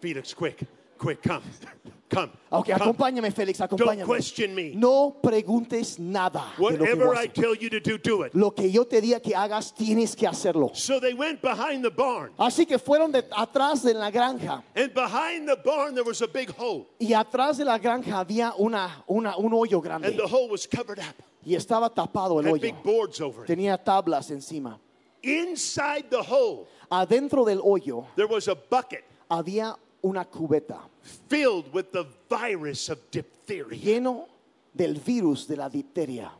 [0.00, 0.64] Felix, quick,
[0.98, 1.42] quick, come,
[2.10, 2.30] come.
[2.50, 2.74] Ok, come.
[2.74, 4.06] acompáñame, Félix, Don't acompáñame.
[4.06, 4.72] question me.
[4.74, 7.32] No preguntes nada de lo que Whatever voy a I hacer.
[7.34, 8.34] tell you to do, do it.
[8.34, 10.70] Lo que yo te diga que hagas, tienes que hacerlo.
[10.74, 14.62] So they went behind the barn, Así que fueron de atrás de la granja.
[14.76, 18.54] and behind the barn there was a big hole, Y atrás de la granja había
[18.58, 20.16] una, una, un hoyo and grande.
[20.16, 21.14] the hole was covered up.
[21.44, 22.60] Y estaba tapado el Had hoyo.
[22.62, 23.48] big boards over it.
[23.48, 24.78] Tenía tablas encima.
[25.22, 30.80] Inside the hole, Adentro del hoyo there was a bucket había una cubeta
[31.28, 33.78] filled with the virus of diphtheria.
[33.78, 34.26] lleno
[34.74, 36.30] del virus de la difteria.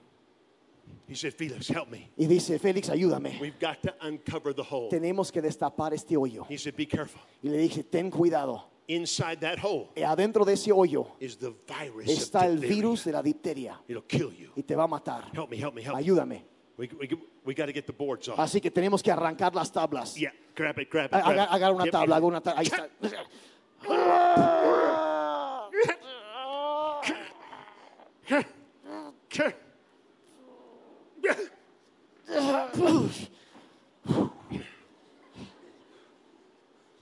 [1.08, 2.10] He said, Felix, help me.
[2.18, 3.40] Y dice, Félix, ayúdame.
[3.40, 4.90] We've got to uncover the hole.
[4.90, 6.46] Tenemos que destapar este hoyo.
[6.50, 7.20] He said, Be careful.
[7.42, 8.64] Y le dije, ten cuidado.
[8.90, 13.04] Inside that hole Y adentro de ese hoyo is the virus está of el virus
[13.04, 13.78] de la difteria.
[13.88, 14.50] It'll kill you.
[14.54, 15.24] Y te va a matar.
[15.32, 16.02] Help me, help me, help me.
[16.02, 16.42] Ayúdame.
[16.76, 17.08] We, we,
[17.44, 18.38] we got to get the boards off.
[18.38, 20.14] Así que tenemos que arrancar las tablas.
[20.14, 21.14] Yeah, grab it, grab it.
[21.14, 21.52] Haga, grab it.
[21.52, 22.60] haga una tabla, haga una tabla.
[22.60, 22.88] Ahí está.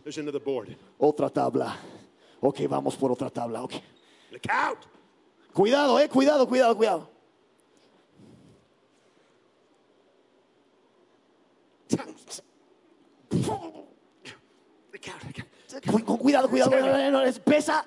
[0.04, 0.76] There's another board.
[1.00, 1.76] Otra tabla.
[2.40, 3.64] Ok, vamos por otra tabla.
[3.64, 3.74] Ok.
[4.30, 4.86] Look out.
[5.52, 6.08] Cuidado, eh.
[6.08, 7.15] Cuidado, cuidado, cuidado.
[15.84, 16.70] Cu- con cuidado, cuidado.
[16.70, 17.84] cuidado, no, no, es- pesa.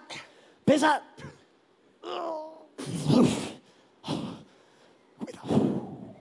[0.65, 1.01] Pesa.
[5.17, 6.15] Cuidado.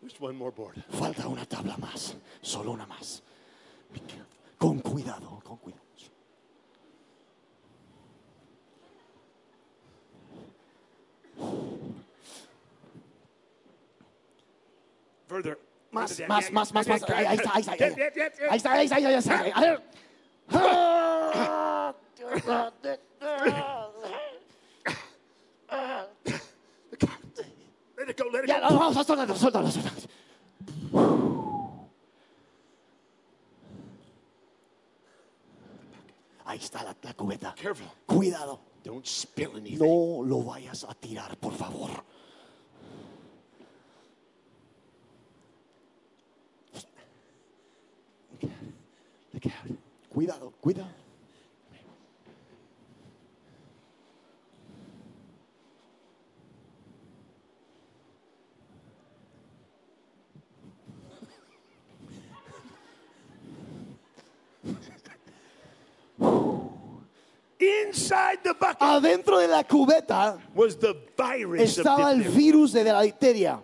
[0.00, 0.76] There's one more board.
[0.90, 2.14] Falta una tabla más.
[2.42, 3.22] Solo una más.
[4.58, 5.85] Con cuidado, con cuidado.
[15.26, 15.58] Further.
[15.90, 17.02] Más, más, más, más, más.
[17.10, 17.72] Ahí ahí está, ahí está.
[17.72, 19.40] Ahí está, ahí está, ahí está.
[19.40, 19.56] ahí está.
[19.56, 19.82] A ver.
[27.96, 28.78] Let it go, let it Ya, go.
[28.78, 29.96] vamos, suéltalo, suéltalo, suéltalo.
[36.44, 37.54] Ahí está la, la cubeta.
[37.54, 37.86] Careful.
[38.06, 38.60] Cuidado.
[38.84, 39.78] Don't spill anything.
[39.78, 41.90] No lo vayas a tirar, por favor.
[50.08, 50.88] cuidado, cuidado.
[67.58, 73.02] Inside the bucket Adentro de la cubeta was the virus estaba el virus de la
[73.02, 73.62] difteria.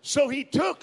[0.00, 0.82] So he took,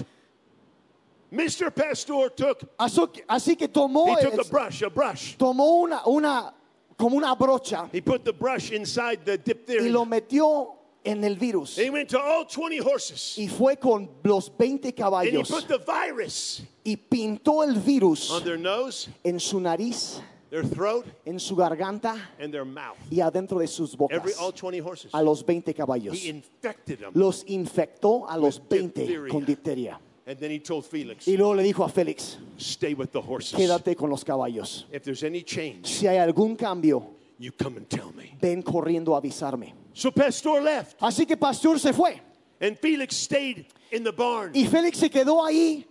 [1.32, 1.74] Mr.
[1.74, 5.36] Pastor took, Así que- tomó, he took a brush, a brush.
[5.38, 6.54] tomó una, una,
[6.98, 9.92] como una brocha He put the brush inside the y diphtheria.
[9.92, 10.74] lo metió
[11.04, 11.78] en el virus.
[11.78, 13.36] He went to all 20 horses.
[13.38, 18.32] Y fue con los 20 And he caballos put the virus y pintó el virus
[18.32, 22.98] on their nose, en su nariz, their throat, en su garganta and their mouth.
[23.12, 24.18] y adentro de sus bocas.
[24.18, 25.12] Every all 20 horses.
[25.14, 26.14] A los 20 caballos.
[26.14, 27.12] He infected them.
[27.14, 29.32] Los infectó a los With 20 diphtheria.
[29.32, 30.00] con difteria.
[30.28, 33.54] And then he told Felix, Y luego le dijo a Félix, stay with the horses.
[33.60, 34.86] quédate con los caballos.
[34.92, 38.36] If there's any change, Si hay algún cambio, you come and tell me.
[38.42, 39.74] ven corriendo a avisarme.
[39.94, 42.20] So Pastor left, Así que Pastor se fue.
[42.60, 44.52] and Felix stayed in the barn.
[44.56, 45.86] Y Félix se quedó ahí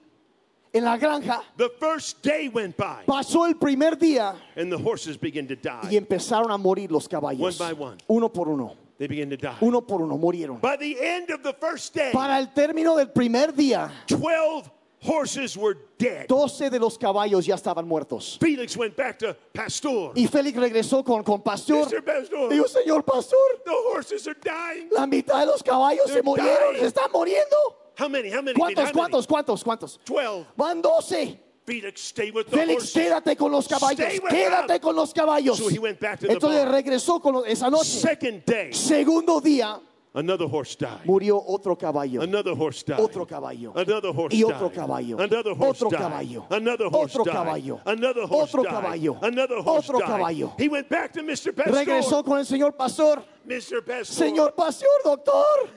[0.74, 1.40] en la granja.
[1.56, 5.88] The first day went by, Pasó el primer día and the horses began to y
[5.90, 5.96] die.
[5.96, 7.40] empezaron a morir los caballos.
[7.40, 7.96] One by one.
[8.08, 8.76] Uno por uno.
[8.98, 9.56] They began to die.
[9.60, 10.60] Uno por uno murieron.
[10.60, 15.56] By the end of the first day, Para el término del primer día, 12 horses
[15.56, 16.26] were dead.
[16.28, 18.38] 12 de los caballos ya estaban muertos.
[18.40, 20.12] Felix went back to Pastor.
[20.16, 21.86] Y Félix regresó con, con Pastor.
[21.88, 22.02] Mr.
[22.04, 24.88] Pastor, Dijo, señor Pastor, the horses are dying.
[24.92, 26.80] la mitad de los caballos se murieron, dying.
[26.80, 27.56] se están muriendo.
[27.96, 28.30] How many?
[28.30, 28.54] How many?
[28.58, 28.92] ¿Cuántos, How many?
[28.92, 29.98] cuántos, cuántos, cuántos?
[30.04, 30.46] 12.
[30.56, 31.38] Van 12.
[31.66, 32.92] Felix, stay with the horses.
[32.92, 33.96] quédate con los caballos,
[34.28, 35.56] quédate con los caballos.
[35.56, 37.84] So he went back to the Entonces regresó con los- esa noche.
[37.88, 39.80] Second day, Segundo día,
[40.14, 41.06] another horse died.
[41.06, 42.20] murió otro caballo.
[42.20, 43.00] Another horse died.
[43.00, 43.72] Otro caballo.
[43.74, 44.74] Another horse Y otro died.
[44.74, 45.16] caballo.
[45.18, 46.02] Another horse Otro died.
[46.02, 46.46] caballo.
[46.50, 47.80] Another horse Otro caballo.
[47.86, 48.72] Another horse Otro died.
[48.74, 49.18] caballo.
[49.22, 50.08] Another horse Otro died.
[50.08, 50.52] caballo.
[50.58, 51.56] He went back to Mr.
[51.56, 51.72] Pastor.
[51.72, 53.24] Regresó con el señor pastor.
[53.48, 53.80] Mr.
[53.86, 55.70] Pastor, Señor pastor, doctor,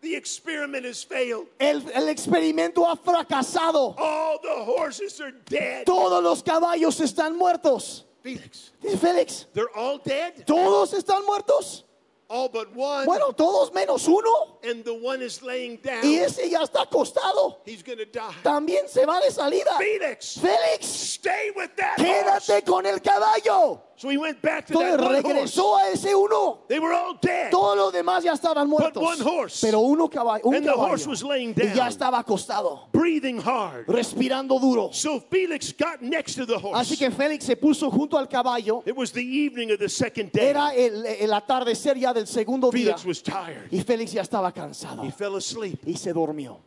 [0.00, 1.46] the experiment has failed.
[1.58, 3.94] el, el experimento ha fracasado.
[3.98, 5.84] All the horses are dead.
[5.84, 8.04] Todos los caballos están muertos.
[8.22, 10.44] Felix, Félix, they're all dead?
[10.44, 11.84] ¿todos están muertos?
[12.32, 13.06] All but one.
[13.06, 14.58] Bueno, todos menos uno.
[14.62, 16.04] And the one is laying down.
[16.04, 17.56] Y ese ya está acostado.
[17.66, 18.32] He's going to die.
[18.44, 19.76] También se va de salida.
[19.78, 22.46] Felix, Félix, stay with that horse.
[22.46, 23.82] quédate con el caballo.
[23.96, 25.26] So he went back to Entonces that one horse.
[25.26, 26.60] regresó a ese uno.
[26.68, 27.50] They were all dead.
[27.50, 29.02] Todos los demás ya estaban muertos.
[29.02, 29.60] one horse.
[29.66, 30.88] Pero uno caballo, un And the caballo.
[30.92, 31.88] horse was laying y ya down.
[31.88, 33.86] estaba acostado, breathing hard.
[33.88, 34.90] respirando duro.
[34.92, 36.78] So Felix got next to the horse.
[36.78, 38.82] Así que Félix se puso junto al caballo.
[38.86, 40.48] It was the evening of the second day.
[40.48, 42.96] Era el, el atardecer ya del segundo día.
[42.96, 43.68] Felix was tired.
[43.70, 45.02] Y Félix ya estaba cansado.
[45.04, 45.80] He fell asleep.
[45.86, 46.60] Y se durmió.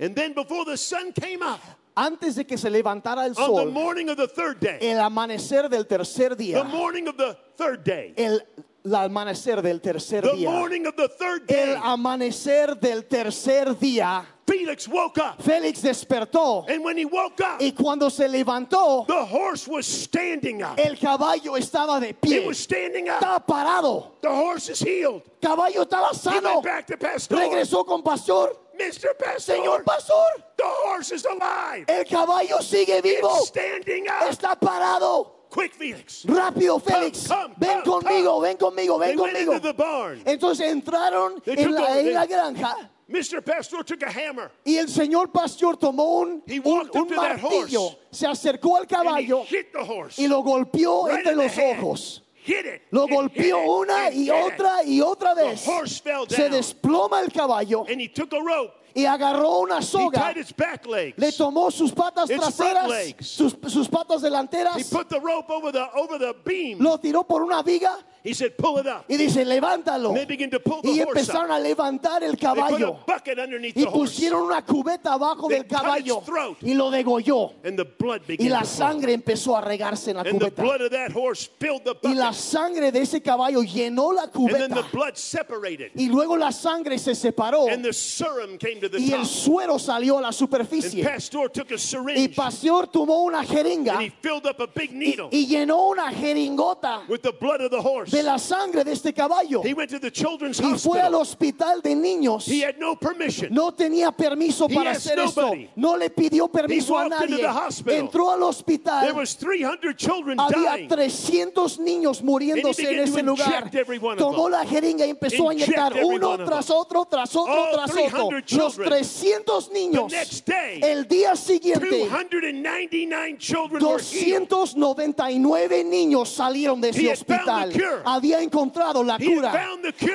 [0.00, 1.60] And then before the sun came up,
[1.94, 4.98] Antes de que se levantara el on the sol, morning of the third day, el
[4.98, 8.40] amanecer del tercer the día, morning of the third day, el,
[8.82, 13.78] el amanecer del tercer the día, morning of the third day, el amanecer del tercer
[13.78, 15.40] día, Felix woke up.
[15.42, 16.64] Félix despertó.
[16.68, 20.78] And when he woke up, Y cuando se levantó, the horse was standing up.
[20.78, 22.46] el caballo estaba de It pie.
[22.46, 23.20] was standing up.
[23.20, 24.10] Estaba parado.
[24.20, 25.22] The horse is healed.
[25.40, 26.54] Caballo estaba He sano.
[26.54, 27.36] went back to Pastor.
[27.36, 28.56] Regresó con pastor.
[28.78, 29.16] Mr.
[29.18, 30.26] Pastor, Señor pastor,
[30.56, 31.84] the horse is alive.
[31.88, 33.28] el caballo sigue vivo.
[33.38, 34.28] It's standing up.
[34.30, 35.30] Está parado.
[35.50, 36.24] Quick, Felix.
[36.24, 37.28] Rápido, Félix.
[37.28, 38.42] come, Ven come, conmigo, come.
[38.48, 39.52] ven conmigo, They ven went conmigo.
[39.52, 40.22] into the barn.
[40.24, 43.42] Entonces entraron They en la, en la they- granja Mr.
[43.44, 47.16] Pastor took a hammer y el señor pastor tomó un, He un, walked un that
[47.40, 47.98] martillo, horse.
[48.10, 50.18] se acercó al he caballo hit the horse.
[50.20, 52.22] y lo golpeó right entre los ojos.
[52.44, 52.82] Hit it.
[52.90, 55.68] Lo golpeó it, una y otra y otra The vez.
[55.68, 58.72] horse fell Se desploma el caballo And he took a rope.
[58.94, 60.32] y agarró una He soga.
[60.32, 61.16] tied its back legs.
[61.18, 65.86] Le tomó sus patas traseras, sus, sus patas He delanteras, put the rope over the
[65.94, 66.78] over the beam.
[66.80, 70.10] lo tiró por una viga He said, "Pull it up." y dice, levántalo.
[70.10, 71.56] And they began to pull the Y horse empezaron up.
[71.56, 75.48] a levantar el They put a caballo bucket underneath y the pusieron una cubeta abajo
[75.48, 76.22] They del caballo
[76.62, 77.52] y lo degolló.
[77.64, 78.76] and the blood Y began la to flow.
[78.78, 80.62] sangre empezó a regarse en la And the cubeta.
[80.62, 84.32] blood of that horse filled the Y la sangre de ese caballo llenó la And
[84.32, 84.92] then the cubeta.
[84.92, 85.90] blood separated.
[85.96, 89.78] Y luego la sangre se separó And the serum came to the y el suero
[89.78, 91.02] salió a la And superficie.
[91.02, 94.90] Pastor took a Y syringe Pastor tomó una jeringa and he filled up a big
[94.92, 98.11] y, needle y llenó una jeringota with the blood of the horse.
[98.12, 99.62] De la sangre de este caballo.
[99.64, 101.78] He went to the children's Y fue al hospital.
[101.78, 102.46] hospital de niños.
[102.46, 103.48] He had no permission.
[103.52, 105.40] No tenía permiso He para hacer esto.
[105.42, 105.68] nobody.
[105.76, 107.42] No le pidió permiso a walked into nadie.
[107.42, 107.98] the hospital.
[107.98, 109.12] Entró al There hospital.
[109.14, 110.88] was 300 children Había dying.
[110.88, 113.70] 300 niños muriéndose he en ese lugar.
[114.18, 118.28] Tomó la jeringa y empezó a inyectar uno tras otro, tras otro, All tras otro.
[118.28, 118.44] 300 Los
[118.74, 118.88] children.
[118.90, 120.10] 300 niños.
[120.12, 124.48] The next day, El día siguiente, 299 children were healed.
[124.48, 127.72] 299 niños salieron de He ese hospital.
[128.04, 129.68] Había encontrado la cura.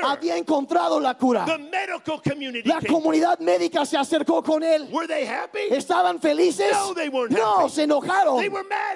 [0.04, 1.46] Había encontrado la cura.
[2.64, 4.88] La comunidad médica se acercó con él.
[4.92, 5.60] Were they happy?
[5.70, 6.72] ¿Estaban felices?
[7.30, 8.44] No, se enojaron.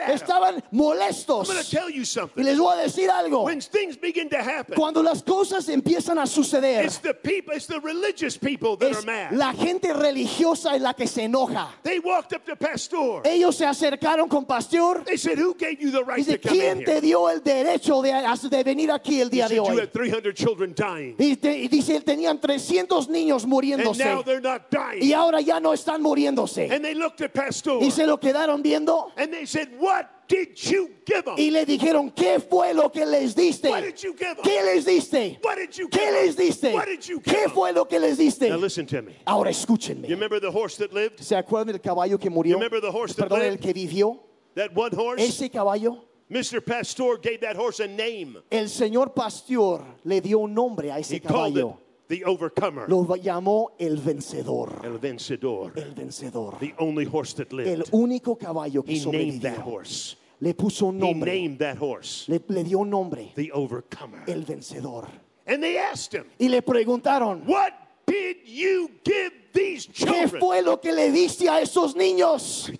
[0.07, 1.69] Estaban I'm going to molestos.
[1.69, 2.43] tell you Y something.
[2.43, 3.43] les voy a decir algo.
[3.43, 7.67] When things begin to happen, Cuando las cosas empiezan a suceder, it's the people, it's
[7.67, 11.67] the religious people that are es la gente religiosa la que se enoja.
[11.83, 13.21] They walked up to Pastor.
[13.25, 15.03] Ellos se acercaron con Pastor.
[15.05, 18.11] They said, Who gave you the right to Dice, ¿quién te dio el derecho de,
[18.49, 19.77] de venir aquí el día de You hoy?
[19.79, 21.15] had 300 children dying.
[21.19, 24.03] Y, te- y dice, tenían 300 niños muriéndose.
[24.25, 24.63] they're not
[25.01, 26.69] Y ahora ya no están muriéndose.
[26.71, 27.83] And they looked at Pastor.
[27.83, 29.11] Y se lo quedaron viendo.
[29.17, 31.35] And they said, What did you give them?
[31.37, 33.69] Y le dijeron, ¿qué fue lo que les diste?
[33.69, 34.43] What did you give them?
[34.43, 35.39] ¿Qué les diste?
[35.43, 36.25] What did you give ¿Qué them?
[36.25, 36.73] les diste?
[36.73, 37.51] What did you give ¿Qué them?
[37.51, 38.49] fue lo que les diste?
[38.49, 39.17] Now listen to me.
[39.25, 40.07] Ahora You escúchenme.
[40.07, 41.19] remember the horse that lived?
[41.21, 42.51] ¿Se acuerdan del caballo que murió?
[42.51, 44.19] You remember the horse that Perdón, el que vivió.
[44.55, 45.21] That one horse?
[45.23, 45.97] Ese caballo,
[46.31, 46.65] Mr.
[46.65, 48.37] Pastor gave that horse a name.
[48.49, 51.77] el señor pastor le dio un nombre a ese He called it caballo.
[52.07, 52.87] the overcomer.
[52.87, 54.79] Lo llamó el vencedor.
[54.83, 55.73] El vencedor.
[55.77, 56.57] El vencedor.
[56.59, 57.91] The only horse that El lived.
[57.91, 59.65] único caballo que He named that sobrevivió.
[59.65, 60.15] horse.
[60.39, 61.31] Le puso un He nombre.
[61.33, 63.31] named that horse Le, le dio un nombre.
[63.35, 64.23] the overcomer.
[64.27, 65.07] El vencedor.
[65.45, 67.73] And they asked him, Y le preguntaron, What
[68.07, 70.39] did you give these ¿qué children?
[70.39, 72.71] fue lo que le diste a esos niños?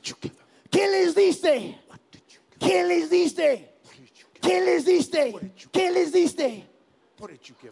[0.72, 1.76] ¿Qué les diste?
[1.90, 2.51] What did you give them?
[2.62, 3.70] ¿Qué les diste?
[4.42, 5.34] ¿Qué les diste?
[5.72, 6.64] ¿Qué les diste?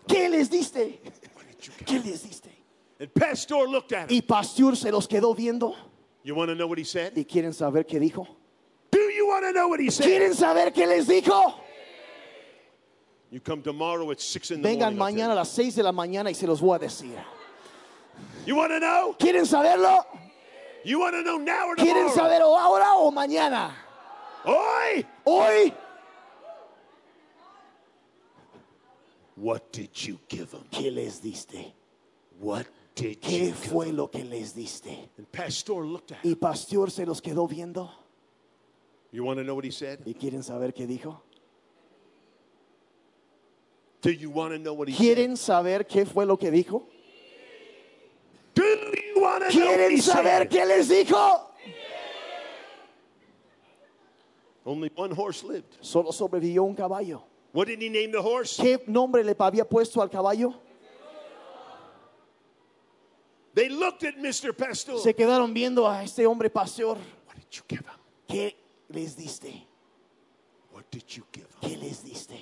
[0.08, 1.00] ¿Qué les diste?
[1.86, 2.50] ¿Qué les diste?
[3.00, 4.18] And Pastor looked at him.
[4.18, 5.76] Y Pastor se los quedó viendo.
[6.24, 7.14] You want to know what he said?
[7.16, 8.28] ¿Y quieren saber qué dijo?
[8.92, 10.06] Do you want to know what he said?
[10.06, 11.54] ¿Quieren saber qué les dijo?
[13.32, 15.18] You come tomorrow at 6 in the Vengan morning.
[15.18, 17.16] Mañana a las 6 de la mañana y se los voy a decir.
[18.46, 18.56] you.
[18.56, 19.16] Want to know?
[19.20, 20.04] ¿Quieren saberlo?
[20.84, 22.16] You want to know now or ¿Quieren tomorrow?
[22.16, 23.72] saber o ahora o mañana?
[24.46, 25.06] Hoy?
[25.26, 25.74] Hoy,
[29.36, 30.66] What did you give them?
[30.70, 31.74] ¿qué les diste?
[32.42, 35.10] What did ¿Qué you fue lo que les diste?
[35.18, 36.32] And Pastor looked at him.
[36.32, 37.90] Y Pastor se los quedó viendo.
[39.12, 40.00] You want to know what he said?
[40.06, 41.22] ¿Y quieren saber qué dijo?
[44.02, 45.04] Do you want to know what he said?
[45.18, 46.84] ¿Quieren saber qué fue lo que dijo?
[48.56, 50.50] Do you want to know what ¿Quieren he saber said?
[50.50, 51.49] qué les dijo?
[54.70, 55.78] Only one horse lived.
[55.82, 57.24] Solo sobrevivió un caballo.
[57.54, 58.56] What did he name the horse?
[58.62, 60.54] ¿Qué nombre le había puesto al caballo?
[63.56, 64.56] They looked at Mr.
[64.56, 65.00] Pastor.
[65.00, 66.98] Se quedaron viendo a este hombre pastor.
[67.26, 68.00] What did you give him?
[68.28, 68.54] ¿Qué
[68.92, 69.66] les diste?
[70.72, 71.70] What did you give him?
[71.72, 72.38] ¿Qué les diste?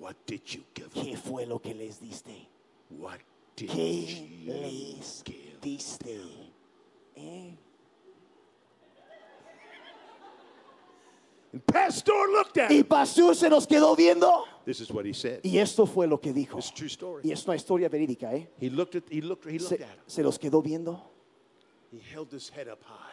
[0.00, 1.04] What did you give him?
[1.04, 2.48] ¿Qué fue lo que les diste?
[2.88, 3.18] What
[3.56, 4.06] did ¿Qué
[4.46, 5.60] you les give?
[5.60, 6.18] diste?
[7.14, 7.54] ¿Eh?
[11.52, 12.82] And Pastor looked at Y.
[12.82, 14.44] Pastor se nos quedó viendo.
[14.64, 15.40] This is what he said.
[15.44, 16.56] Y esto fue lo que dijo.
[16.58, 17.22] It's a true story.
[17.28, 18.48] Y es una historia verídica, ¿eh?
[18.58, 20.02] He looked at he looked he Se, looked at him.
[20.06, 21.10] se los quedó viendo.
[21.92, 23.11] He held his head up high.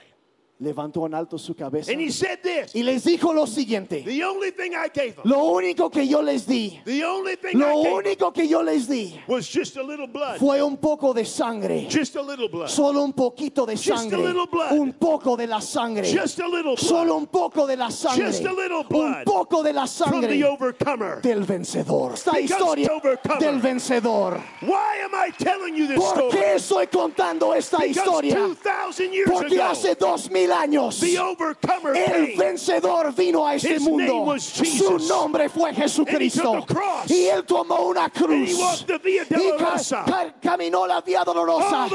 [0.61, 1.89] Levantó en alto su cabeza.
[1.89, 2.75] And he said this.
[2.75, 4.03] Y les dijo lo siguiente.
[4.05, 7.55] The only thing I gave him, Lo único que yo les di, the only thing
[7.55, 10.37] I lo gave him único que yo les di was just a little blood.
[10.37, 11.87] fue un poco de sangre.
[11.89, 12.67] Just a little blood.
[12.67, 14.17] Solo un poquito de Just a sangre.
[14.19, 14.73] little blood.
[14.73, 16.03] Un poco de la sangre.
[16.03, 16.79] Just a little blood.
[16.89, 18.25] Solo un poco de la sangre.
[18.27, 21.21] Just a little Un poco de la from sangre the overcomer.
[21.21, 22.15] del vencedor.
[22.15, 23.39] Esta Because historia overcomer.
[23.39, 24.41] del vencedor.
[24.63, 28.35] Why am I telling you this ¿Por qué estoy contando esta Because historia?
[28.35, 34.37] 2,000 years Porque hace dos mil años the overcomer el vencedor vino a este mundo.
[34.39, 36.65] Su nombre fue Jesucristo.
[37.07, 38.49] Y él tomó una cruz.
[38.49, 41.87] y ca- Dolorosa ca- caminó la vía dolorosa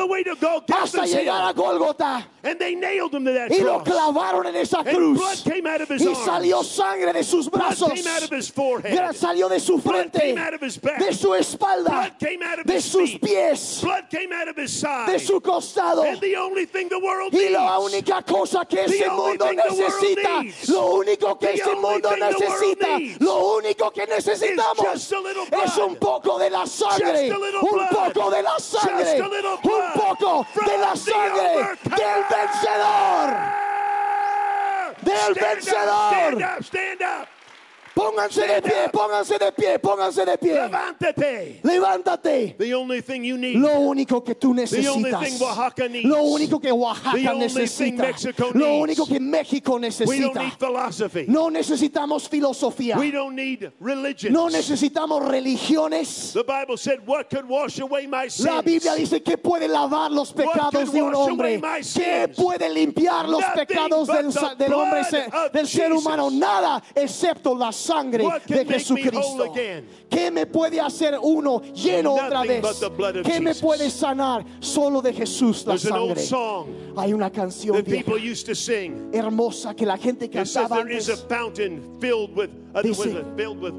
[0.83, 2.25] hasta llegar a that
[3.51, 5.19] y lo clavaron en esa cruz.
[5.99, 7.91] Y salió sangre de sus brazos.
[9.15, 10.35] Salió de su frente,
[10.99, 12.15] de su espalda,
[12.65, 13.83] de sus pies,
[15.07, 16.05] de su costado.
[17.33, 22.99] Y la única cosa que The ese mundo necesita, lo único que ese mundo necesita,
[23.21, 25.13] lo único que necesitamos es
[25.79, 31.79] un poco de la sangre, un poco de la sangre, un poco de la sangre
[31.85, 33.35] del vencedor.
[35.03, 36.39] Del vencedor.
[37.95, 40.55] Pónganse de pie, pónganse de pie, pónganse de pie.
[40.55, 41.61] Levántate.
[41.63, 42.57] Levántate.
[42.59, 43.57] The only thing you need.
[43.57, 45.41] Lo único que tú necesitas.
[46.05, 48.13] Lo único que Oaxaca necesita.
[48.55, 50.43] Lo único que México We don't necesita.
[50.43, 51.27] need philosophy.
[51.29, 52.97] No necesitamos filosofía.
[52.99, 53.73] We don't need.
[54.31, 56.33] No necesitamos religiones.
[56.33, 58.49] The Bible said, What could wash away my sins?
[58.49, 61.61] La Biblia dice que puede lavar los pecados de un hombre.
[61.95, 65.03] Que puede limpiar los Nothing pecados del, del hombre,
[65.53, 66.31] del ser humano.
[66.31, 69.53] Nada excepto la sangre de Jesucristo.
[70.09, 72.65] ¿Qué me puede hacer uno lleno otra vez?
[73.25, 74.45] ¿Qué me puede sanar?
[74.61, 76.23] Solo de Jesús la sangre.
[76.97, 79.11] Hay una canción that vieja, people used to sing.
[79.13, 81.27] hermosa que la gente cantaba there is a antes.
[81.29, 83.25] fountain filled with, uh, Dice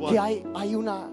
[0.09, 1.09] Que hay, hay una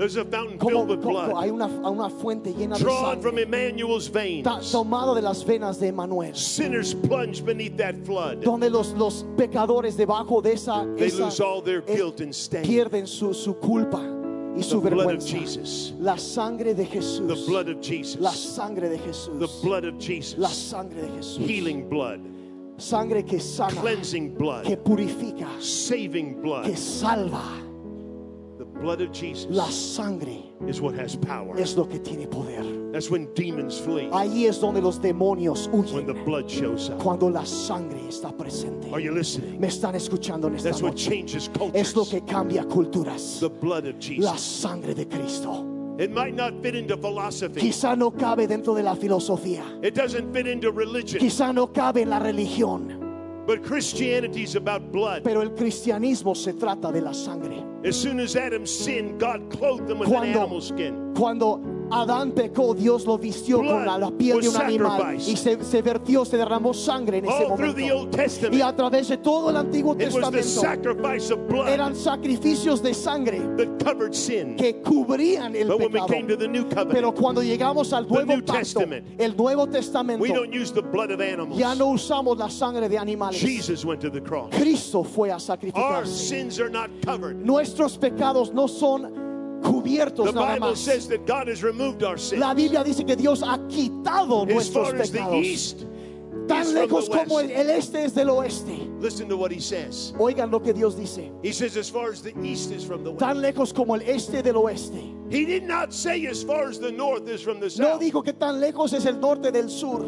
[0.00, 4.06] There's a fountain filled with blood, hay una, una fuente llena de drawn from Emmanuel's
[4.08, 4.46] veins.
[4.72, 6.34] tomado de las venas de Emanuel.
[6.34, 8.40] Sinners plunge beneath that flood.
[8.42, 12.64] donde los, los pecadores debajo de esa, They esa- lose all their guilt and stain.
[12.64, 14.00] pierden su, su culpa
[14.56, 15.38] y su The blood of vergüenza.
[15.38, 15.92] Jesus.
[16.00, 17.46] La sangre de The Jesús.
[17.46, 18.18] blood of Jesus.
[18.22, 19.38] La sangre de Jesús.
[19.38, 20.56] The blood of La Jesus.
[20.56, 21.46] sangre de Jesús.
[21.46, 22.20] Healing blood.
[22.78, 24.64] Sangre que sana, Cleansing blood.
[24.64, 26.74] que purifica, Saving que blood.
[26.78, 27.68] salva.
[28.80, 31.54] Blood of Jesus La sangre is what has power.
[31.58, 32.64] es lo que tiene poder.
[32.92, 34.08] That's when demons flee.
[34.12, 36.24] Ahí es donde los demonios When the huyen.
[36.24, 36.98] blood shows up.
[36.98, 38.90] Cuando la sangre está presente.
[38.92, 39.60] Are you listening?
[39.60, 43.38] Me están escuchando en esta That's what changes Es lo que cambia culturas.
[43.40, 44.40] The blood of La Jesus.
[44.40, 45.66] sangre de Cristo.
[45.98, 47.60] It might not fit into philosophy.
[47.60, 49.62] Quizá no cabe dentro de la filosofía.
[49.84, 51.20] It doesn't fit into religion.
[51.20, 52.98] Quizá no cabe en la religión.
[53.50, 55.24] But Christianity is about blood.
[55.24, 57.64] Pero el cristianismo se trata de la sangre.
[57.84, 61.12] As soon as Adam sinned, God clothed them with an Cuando, animal skin.
[61.16, 61.58] cuando
[61.90, 65.82] Adán pecó, Dios lo vistió con la, la piel de un animal y se, se
[65.82, 67.76] vertió, se derramó sangre en ese momento.
[68.52, 73.40] Y a través de todo el Antiguo Testamento eran sacrificios de sangre
[74.56, 76.06] que cubrían el pecado.
[76.90, 78.80] Pero cuando llegamos al nuevo pacto,
[79.18, 80.24] el Nuevo Testamento,
[81.56, 83.40] ya no usamos la sangre de animales.
[84.50, 86.48] Cristo fue a sacrificarse.
[87.34, 89.29] Nuestros pecados no son
[89.62, 90.76] cubiertos The nada Bible más.
[90.78, 92.40] says that God has removed our sins.
[92.40, 95.44] La Biblia dice que Dios ha quitado As nuestros far as the pecados.
[95.44, 95.84] east
[96.48, 98.76] Tan lejos como el, el este es del oeste.
[99.00, 100.12] Listen to what he says.
[100.18, 101.30] Oigan lo que Dios dice.
[101.44, 103.20] He says, as far as the east is from the west.
[103.20, 105.00] Tan lejos como el este del oeste.
[105.30, 108.00] He did not say as far as the north is from the No south.
[108.00, 110.02] dijo que tan lejos es el norte del sur,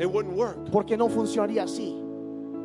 [0.00, 2.00] It wouldn't work porque no funcionaría así.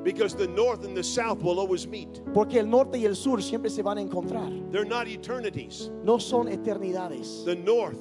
[0.03, 2.21] Because the north and the south will always meet.
[2.33, 4.49] Porque el norte y el sur siempre se van a encontrar.
[4.71, 5.89] They're not eternities.
[6.03, 7.43] No son eternidades.
[7.45, 7.97] The north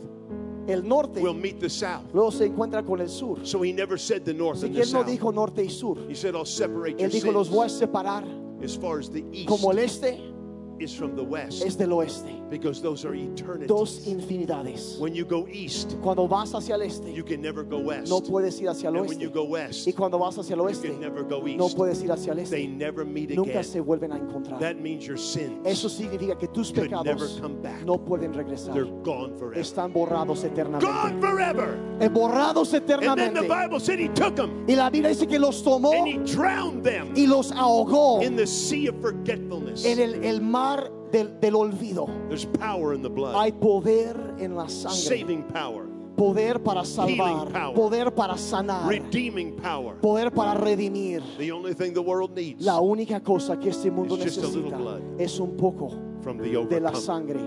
[0.69, 2.05] El norte will meet the south.
[2.13, 3.39] luego se encuentra con el sur.
[3.47, 5.07] So he never said the north Así and que the él no south.
[5.09, 5.97] dijo norte y sur.
[6.09, 8.25] He said, I'll separate Él dijo, los voy a sins separar
[8.63, 10.21] as far as the east como el este
[10.79, 12.29] is from the west es del oeste.
[12.51, 13.15] Because those are
[13.67, 14.07] Dos eternities.
[14.07, 14.99] infinidades.
[14.99, 18.09] When you go east, Cuando vas hacia el este, you can never go west.
[18.09, 19.35] no puedes ir hacia el And when you oeste.
[19.35, 21.77] go west, Y cuando vas hacia el you oeste, can never go no east.
[21.77, 22.69] puedes ir hacia el They este.
[22.69, 23.65] never meet Nunca again.
[23.65, 24.59] se vuelven a encontrar.
[24.61, 27.85] That means your sins, Eso significa que tus could never pecados come back.
[27.85, 28.73] no pueden regresar.
[28.75, 29.59] they're gone forever.
[29.61, 31.21] Están borrados Gone eternamente.
[31.21, 31.79] forever.
[32.01, 32.87] Eh, Borrados And
[33.19, 33.43] then the.
[33.49, 36.83] Bible said he took them Y la Biblia dice que los tomó and he drowned
[36.85, 39.85] them y los ahogó in the sea of forgetfulness.
[39.85, 42.07] en el, el mar del, del olvido.
[42.29, 44.97] There's power in the blood, Hay poder en la sangre.
[44.99, 45.87] saving power,
[46.17, 47.49] Poder para salvar.
[47.53, 47.75] Power.
[47.75, 48.89] Poder para sanar.
[48.89, 49.95] redeeming power.
[50.01, 51.23] Poder para redimir.
[51.39, 55.01] The only thing the world needs La única cosa que este mundo necesita blood.
[55.21, 55.91] es un poco
[56.21, 57.39] from the de la sangre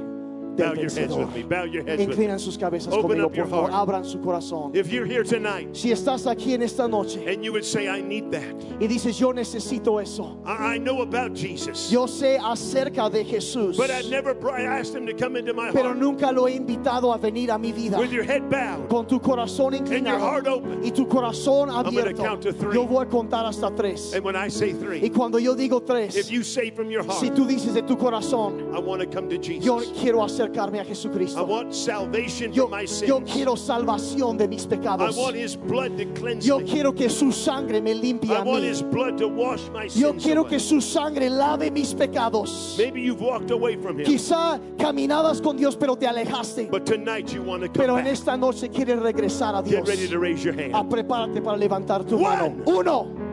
[0.70, 1.26] del your heads vencedor.
[1.26, 1.44] with me.
[1.44, 2.26] Bow your heads with me.
[2.26, 3.72] Inclinan sus cabezas Open conmigo, up your por favor.
[3.72, 3.88] heart.
[3.90, 4.76] Abran su corazón.
[4.76, 8.02] If you're here tonight Si estás aquí en esta noche and you would say, I
[8.02, 8.56] need that.
[8.80, 10.38] y dices, yo necesito eso.
[10.46, 14.96] I, I know about Jesus, Yo sé acerca de Jesús, but I've never I asked
[14.96, 17.72] him to come into my pero heart nunca lo he invitado a venir a mi
[17.72, 17.98] vida.
[17.98, 18.90] with your head bowed.
[18.90, 20.84] Con tu corazón your inclinado heart open.
[20.84, 22.18] y tu corazón abierto.
[22.24, 22.74] count to three.
[22.76, 24.14] Yo voy a contar hasta tres.
[24.14, 27.04] And when I say Y three, cuando yo digo tres, if you say from your
[27.04, 30.00] si heart, tú dices de tu corazón, I want to come to yo Jesus.
[30.02, 30.22] quiero
[30.52, 31.44] acercarme a I Jesucristo.
[31.46, 32.88] want salvation Yo, for my yo
[33.18, 33.32] sins.
[33.32, 35.16] quiero salvación de mis I pecados.
[35.18, 36.66] want his blood to cleanse Yo me.
[36.66, 38.68] quiero que su sangre me limpie I a want mí.
[38.70, 40.50] his blood to wash my Yo sins quiero away.
[40.52, 42.76] que su sangre lave mis pecados.
[42.78, 46.70] Maybe you've walked away from him, Quizá caminabas con Dios pero te alejaste.
[46.70, 49.88] but tonight you want to come Pero en esta noche quieres regresar a Get Dios.
[49.88, 50.72] ready to raise your hand.
[50.76, 52.24] Ah, prepárate para levantar tu One.
[52.24, 52.54] mano.
[52.66, 53.31] Uno.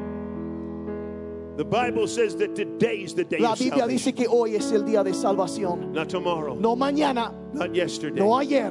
[1.58, 4.12] The Bible says that today is the day La of Biblia salvation.
[4.12, 5.92] dice que hoy es el día de salvación.
[5.92, 8.20] Not tomorrow, No mañana, not yesterday.
[8.20, 8.70] no ayer.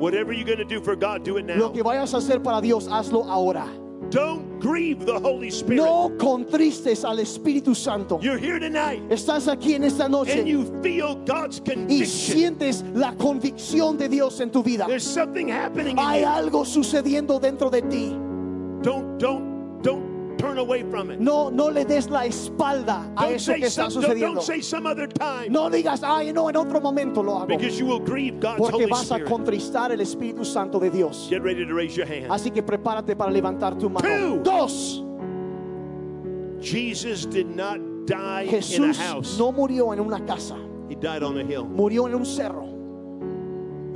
[0.00, 1.56] Whatever you're going to do for God, do it now.
[1.56, 3.68] Lo que vayas a hacer para Dios, hazlo ahora.
[4.10, 5.76] Don't grieve the Holy Spirit.
[5.76, 8.18] No contristes al Espíritu Santo.
[8.20, 12.06] You're here tonight Estás aquí en esta noche and you feel God's y conviction.
[12.36, 14.86] sientes la convicción de Dios en tu vida.
[14.88, 16.26] There's something happening in Hay you.
[16.26, 18.10] algo sucediendo dentro de ti.
[18.82, 21.20] Don't don't don't turn away from it.
[21.20, 24.34] No, no le des la espalda a Don't eso que está some, sucediendo.
[24.34, 27.46] don't say some other time No digas, ay, no, en otro momento lo hago.
[27.48, 31.26] because you will grieve God's Porque Holy vas a contristar el Espíritu Santo de Dios.
[31.30, 32.30] Get ready to raise your hand.
[32.30, 34.06] Así que prepárate para levantar tu mano.
[34.08, 34.42] Two.
[34.42, 35.02] Dos,
[36.60, 39.38] Jesus did not die in a Jesús house.
[39.38, 40.56] no murió en una casa,
[40.88, 41.64] He died on a hill.
[41.64, 42.66] murió en un cerro.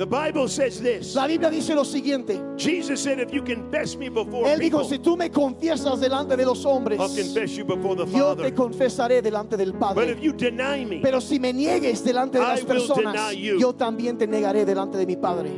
[0.00, 1.14] The Bible says this.
[1.14, 2.40] La Biblia dice lo siguiente.
[2.56, 6.38] Jesus said, if you confess me before Él dijo, people, si tú me confiesas delante
[6.38, 8.54] de los hombres, I'll confess you before the yo te Father.
[8.54, 10.12] confesaré delante del But Padre.
[10.12, 13.32] if you deny me, Pero si me niegues delante de I las will personas, deny
[13.42, 13.58] you.
[13.60, 15.50] yo también te negaré delante de mi Padre.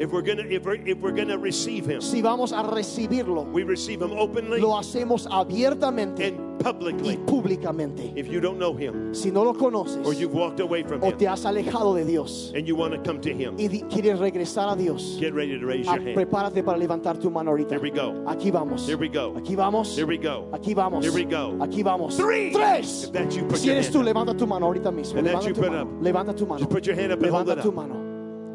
[0.00, 3.64] If we're gonna if we're if we're gonna receive him, Si vamos a recibirlo, we
[3.64, 7.16] receive him openly lo hacemos abiertamente and y publicly.
[7.26, 8.12] públicamente.
[8.16, 11.06] If you don't know him Si no lo conoces or you've walked away from o
[11.08, 14.18] him te has alejado de Dios and you want to come to him, y quieres
[14.18, 16.14] regresar a Dios, get ready to raise ah, your hand.
[16.16, 17.70] prepárate para levantar tu mano ahorita.
[17.70, 18.24] Here we go.
[18.26, 18.86] Aquí vamos.
[18.86, 19.34] Here we go.
[19.36, 19.96] Aquí vamos.
[19.96, 20.48] Here we go.
[20.52, 21.04] Aquí vamos.
[21.04, 21.56] Here we go.
[21.60, 22.16] Aquí vamos.
[22.16, 22.52] Three.
[22.52, 23.04] Tres.
[23.04, 25.20] If that's you, put Si eres tú, levanta tu mano ahorita mismo.
[25.20, 25.98] Levanta tu mano.
[26.00, 26.58] Levanta tu mano.
[26.60, 28.07] Just put your hand up and hold Levanta it tu mano.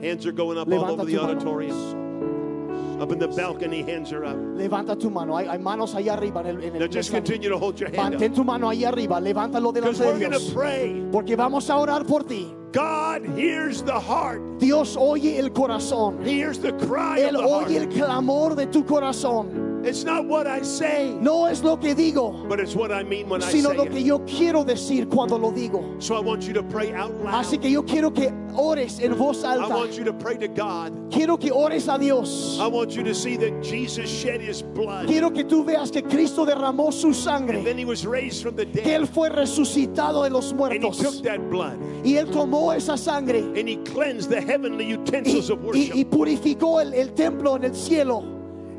[0.03, 1.31] Hands are going up all over the mano.
[1.31, 3.01] auditorium.
[3.01, 4.35] Up in the balcony, hands are up.
[4.35, 5.35] Levanta tu mano.
[5.35, 7.89] Hay, hay manos allá arriba en el, en el Now just continue to hold your
[7.89, 8.35] hand Mantén up.
[8.35, 9.19] tu mano ahí arriba.
[9.19, 10.53] Levántalo delante we're de going to Dios.
[10.53, 11.03] pray.
[11.11, 12.53] Porque vamos a orar por ti.
[12.71, 14.41] God hears the heart.
[14.59, 16.23] Dios oye el corazón.
[16.25, 17.67] He hears the cry Él of the heart.
[17.67, 19.72] oye el clamor de tu corazón.
[19.85, 23.27] It's not what I say, No es lo que digo, but it's what I mean
[23.29, 24.05] when I sino say lo que it.
[24.05, 26.01] yo quiero decir cuando lo digo.
[26.01, 27.33] So I want you to pray out loud.
[27.45, 29.75] Así que yo quiero que ores en voz I alta.
[29.75, 31.11] want you to pray to God.
[31.11, 32.57] Quiero que ores a Dios.
[32.59, 35.07] I want you to see that Jesus shed his blood.
[35.07, 38.55] Quiero que tú veas que Cristo derramó su And sangre, then he was raised from
[38.55, 39.01] the que dead.
[39.01, 40.97] Él fue resucitado de los And he muertos.
[40.99, 45.49] took that blood Y Él tomó esa sangre and he cleansed the heavenly y, utensils
[45.49, 45.95] of y- worship.
[45.95, 48.23] y purificó el, el templo en el cielo.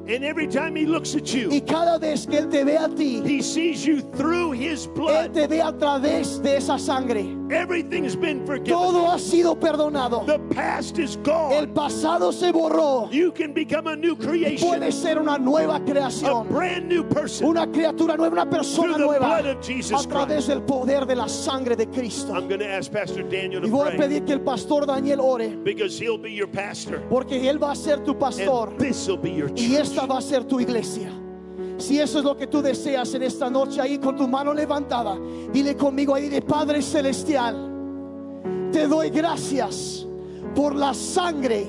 [0.06, 2.88] And every time he looks at you, Y cada vez que Él te ve a
[2.88, 5.32] ti, he sees you through his Él blood.
[5.32, 7.24] te ve a través de esa sangre.
[7.50, 8.72] Everything's been forgiven.
[8.78, 10.24] Todo ha sido perdonado.
[10.26, 11.66] The past is El gone.
[11.74, 13.08] pasado se borró.
[13.12, 16.48] You can become a new creation, Puede ser una nueva a creación.
[16.48, 17.46] brand new person.
[17.46, 19.26] Una criatura nueva, una persona Through the nueva.
[19.42, 22.32] blood of Jesus A través del poder de la sangre de Cristo.
[22.34, 25.20] I'm going to ask Pastor Daniel Y to voy a pedir que el pastor Daniel
[25.20, 25.48] ore.
[25.64, 27.00] because he'll be your pastor.
[27.10, 28.70] Porque Él va a ser tu pastor.
[28.70, 29.80] And this will be your Y church.
[29.80, 31.10] esta va a ser tu iglesia.
[31.84, 35.18] Si eso es lo que tú deseas en esta noche, ahí con tu mano levantada,
[35.52, 40.06] dile conmigo ahí, dile Padre Celestial, te doy gracias
[40.54, 41.66] por la sangre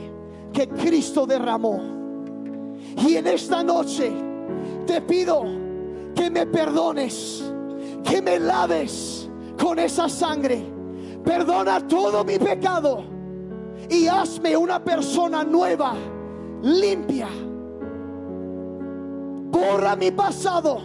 [0.54, 1.82] que Cristo derramó.
[3.06, 4.10] Y en esta noche
[4.88, 5.44] te pido
[6.16, 7.44] que me perdones,
[8.02, 9.30] que me laves
[9.62, 10.64] con esa sangre.
[11.26, 13.04] Perdona todo mi pecado
[13.90, 15.94] y hazme una persona nueva,
[16.62, 17.28] limpia.
[19.56, 20.82] Borra mi pasado,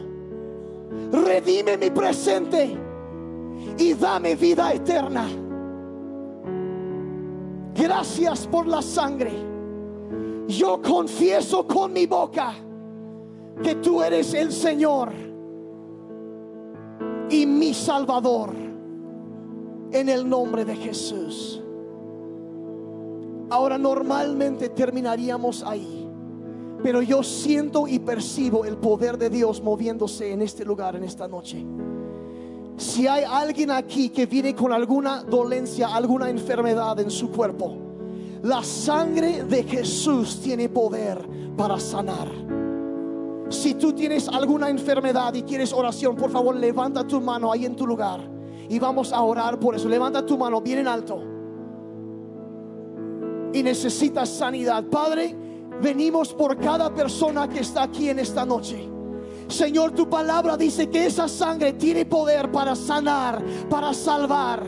[1.10, 2.78] redime mi presente
[3.76, 5.26] y dame vida eterna.
[7.74, 9.32] Gracias por la sangre.
[10.46, 12.52] Yo confieso con mi boca
[13.60, 15.10] que tú eres el Señor
[17.28, 18.50] y mi Salvador
[19.90, 21.60] en el nombre de Jesús.
[23.50, 26.09] Ahora normalmente terminaríamos ahí.
[26.82, 31.28] Pero yo siento y percibo el poder de Dios moviéndose en este lugar, en esta
[31.28, 31.64] noche.
[32.76, 37.76] Si hay alguien aquí que viene con alguna dolencia, alguna enfermedad en su cuerpo,
[38.42, 41.18] la sangre de Jesús tiene poder
[41.56, 42.28] para sanar.
[43.50, 47.76] Si tú tienes alguna enfermedad y quieres oración, por favor levanta tu mano ahí en
[47.76, 48.20] tu lugar
[48.68, 49.88] y vamos a orar por eso.
[49.88, 51.22] Levanta tu mano bien en alto
[53.52, 54.84] y necesitas sanidad.
[54.84, 55.36] Padre,
[55.80, 58.88] venimos por cada persona que está aquí en esta noche.
[59.48, 64.64] Señor, tu palabra dice que esa sangre tiene poder para sanar, para salvar.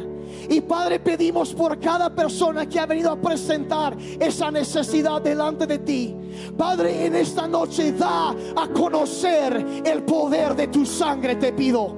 [0.48, 5.78] Y Padre, pedimos por cada persona que ha venido a presentar esa necesidad delante de
[5.78, 6.16] ti.
[6.56, 11.94] Padre, en esta noche da a conocer el poder de tu sangre, te pido.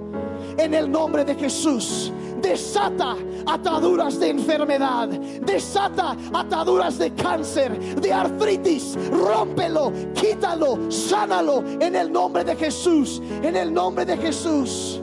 [0.59, 2.13] En el nombre de Jesús
[2.45, 3.17] desata
[3.47, 12.45] ataduras de enfermedad, desata ataduras de cáncer, de artritis, rómpelo, quítalo, sánalo en el nombre
[12.45, 15.01] de Jesús, en el nombre de Jesús.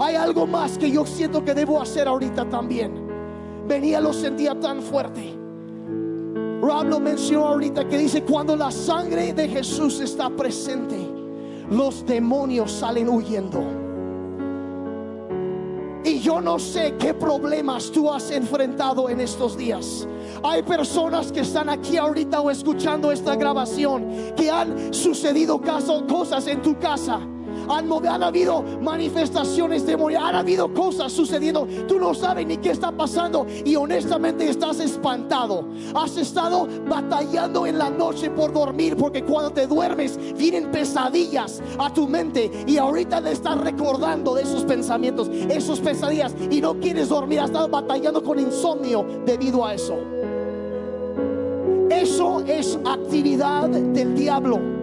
[0.00, 2.92] Hay algo más que yo siento que debo hacer ahorita también.
[3.68, 5.38] Venía, lo sentía tan fuerte.
[6.60, 10.96] Rob lo mencionó ahorita que dice cuando la sangre de Jesús está presente,
[11.70, 13.81] los demonios salen huyendo.
[16.22, 20.06] Yo no sé qué problemas tú has enfrentado en estos días.
[20.44, 25.60] Hay personas que están aquí ahorita o escuchando esta grabación que han sucedido
[26.06, 27.18] cosas en tu casa.
[27.68, 31.66] Han, habido manifestaciones demonios, han habido cosas sucediendo.
[31.88, 35.68] Tú no sabes ni qué está pasando y honestamente estás espantado.
[35.94, 41.92] Has estado batallando en la noche por dormir porque cuando te duermes vienen pesadillas a
[41.92, 47.08] tu mente y ahorita le estás recordando de esos pensamientos, esos pesadillas y no quieres
[47.08, 47.40] dormir.
[47.40, 49.96] Has estado batallando con insomnio debido a eso.
[51.90, 54.81] Eso es actividad del diablo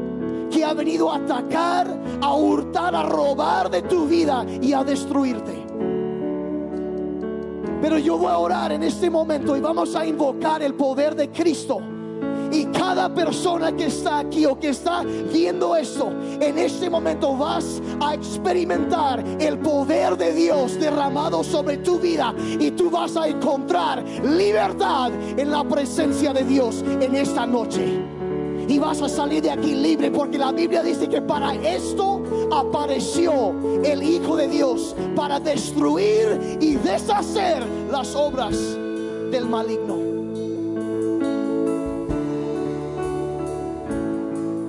[0.49, 1.87] que ha venido a atacar,
[2.21, 5.65] a hurtar, a robar de tu vida y a destruirte.
[7.81, 11.29] Pero yo voy a orar en este momento y vamos a invocar el poder de
[11.29, 11.79] Cristo.
[12.51, 17.81] Y cada persona que está aquí o que está viendo esto, en este momento vas
[18.01, 24.03] a experimentar el poder de Dios derramado sobre tu vida y tú vas a encontrar
[24.23, 28.18] libertad en la presencia de Dios en esta noche.
[28.69, 33.55] Y vas a salir de aquí libre porque la Biblia dice que para esto apareció
[33.83, 38.55] el Hijo de Dios, para destruir y deshacer las obras
[39.31, 39.97] del maligno.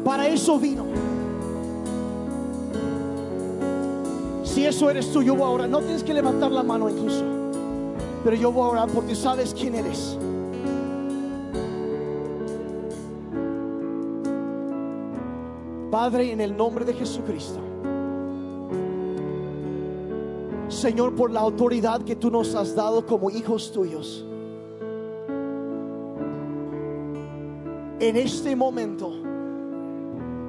[0.02, 0.86] Para eso vino.
[4.44, 5.66] Si eso eres tú, yo voy a.
[5.66, 7.22] No tienes que levantar la mano incluso.
[8.24, 10.16] Pero yo voy a orar porque sabes quién eres.
[15.90, 17.60] Padre, en el nombre de Jesucristo.
[20.68, 24.24] Señor, por la autoridad que tú nos has dado como hijos tuyos.
[27.98, 29.12] En este momento,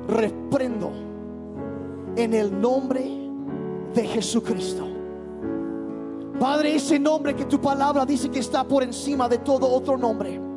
[0.08, 0.92] reprendo
[2.16, 3.04] en el nombre
[3.96, 4.88] de Jesucristo.
[6.40, 10.51] Padre, ese nombre que tu palabra dice que está por encima de todo otro nombre.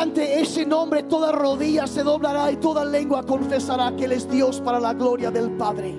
[0.00, 4.58] Ante ese nombre toda rodilla se doblará y toda lengua confesará que Él es Dios
[4.58, 5.94] para la gloria del Padre.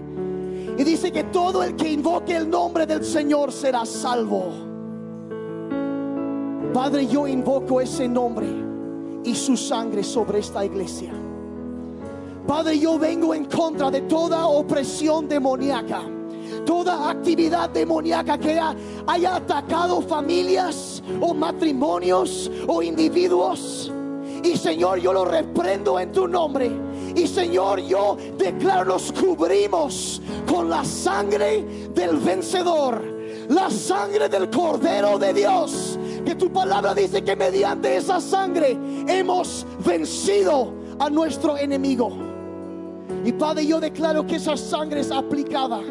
[0.76, 4.46] Y dice que todo el que invoque el nombre del Señor será salvo.
[6.74, 8.48] Padre, yo invoco ese nombre
[9.24, 11.14] y su sangre sobre esta iglesia.
[12.48, 16.02] Padre, yo vengo en contra de toda opresión demoníaca,
[16.66, 18.76] toda actividad demoníaca que ha-
[19.08, 23.92] haya atacado familias o matrimonios o individuos.
[24.44, 26.72] Y Señor, yo lo reprendo en tu nombre.
[27.16, 33.02] Y Señor, yo declaro, nos cubrimos con la sangre del vencedor,
[33.50, 36.00] la sangre del Cordero de Dios.
[36.26, 42.12] Que tu palabra dice que mediante esa sangre hemos vencido a nuestro enemigo.
[43.26, 45.82] Y Padre, yo declaro que esa sangre es aplicada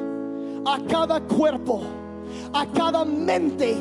[0.65, 1.83] a cada cuerpo,
[2.53, 3.77] a cada mente,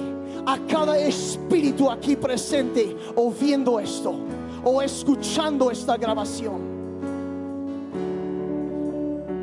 [0.46, 4.16] a cada espíritu aquí presente o viendo esto
[4.64, 6.80] o escuchando esta grabación.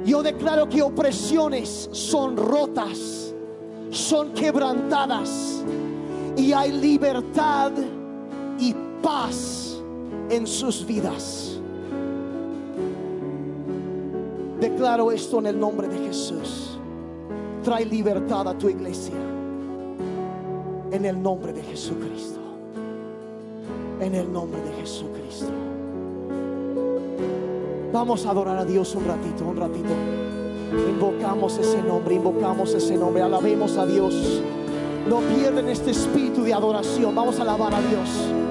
[0.05, 3.35] Yo declaro que opresiones son rotas,
[3.91, 5.65] son quebrantadas
[6.37, 7.73] y hay libertad
[8.59, 9.81] y paz
[10.31, 11.59] en sus vidas.
[14.61, 16.76] Declaro esto en el nombre de Jesús.
[17.67, 19.17] Trae libertad a tu iglesia.
[20.93, 22.39] En el nombre de Jesucristo.
[24.01, 25.51] En el nombre de Jesucristo.
[27.93, 29.93] Vamos a adorar a Dios un ratito, un ratito.
[30.89, 34.15] Invocamos ese nombre, invocamos ese nombre, alabemos a Dios.
[35.09, 37.17] No pierden este espíritu de adoración.
[37.17, 38.46] Vamos a alabar a Dios.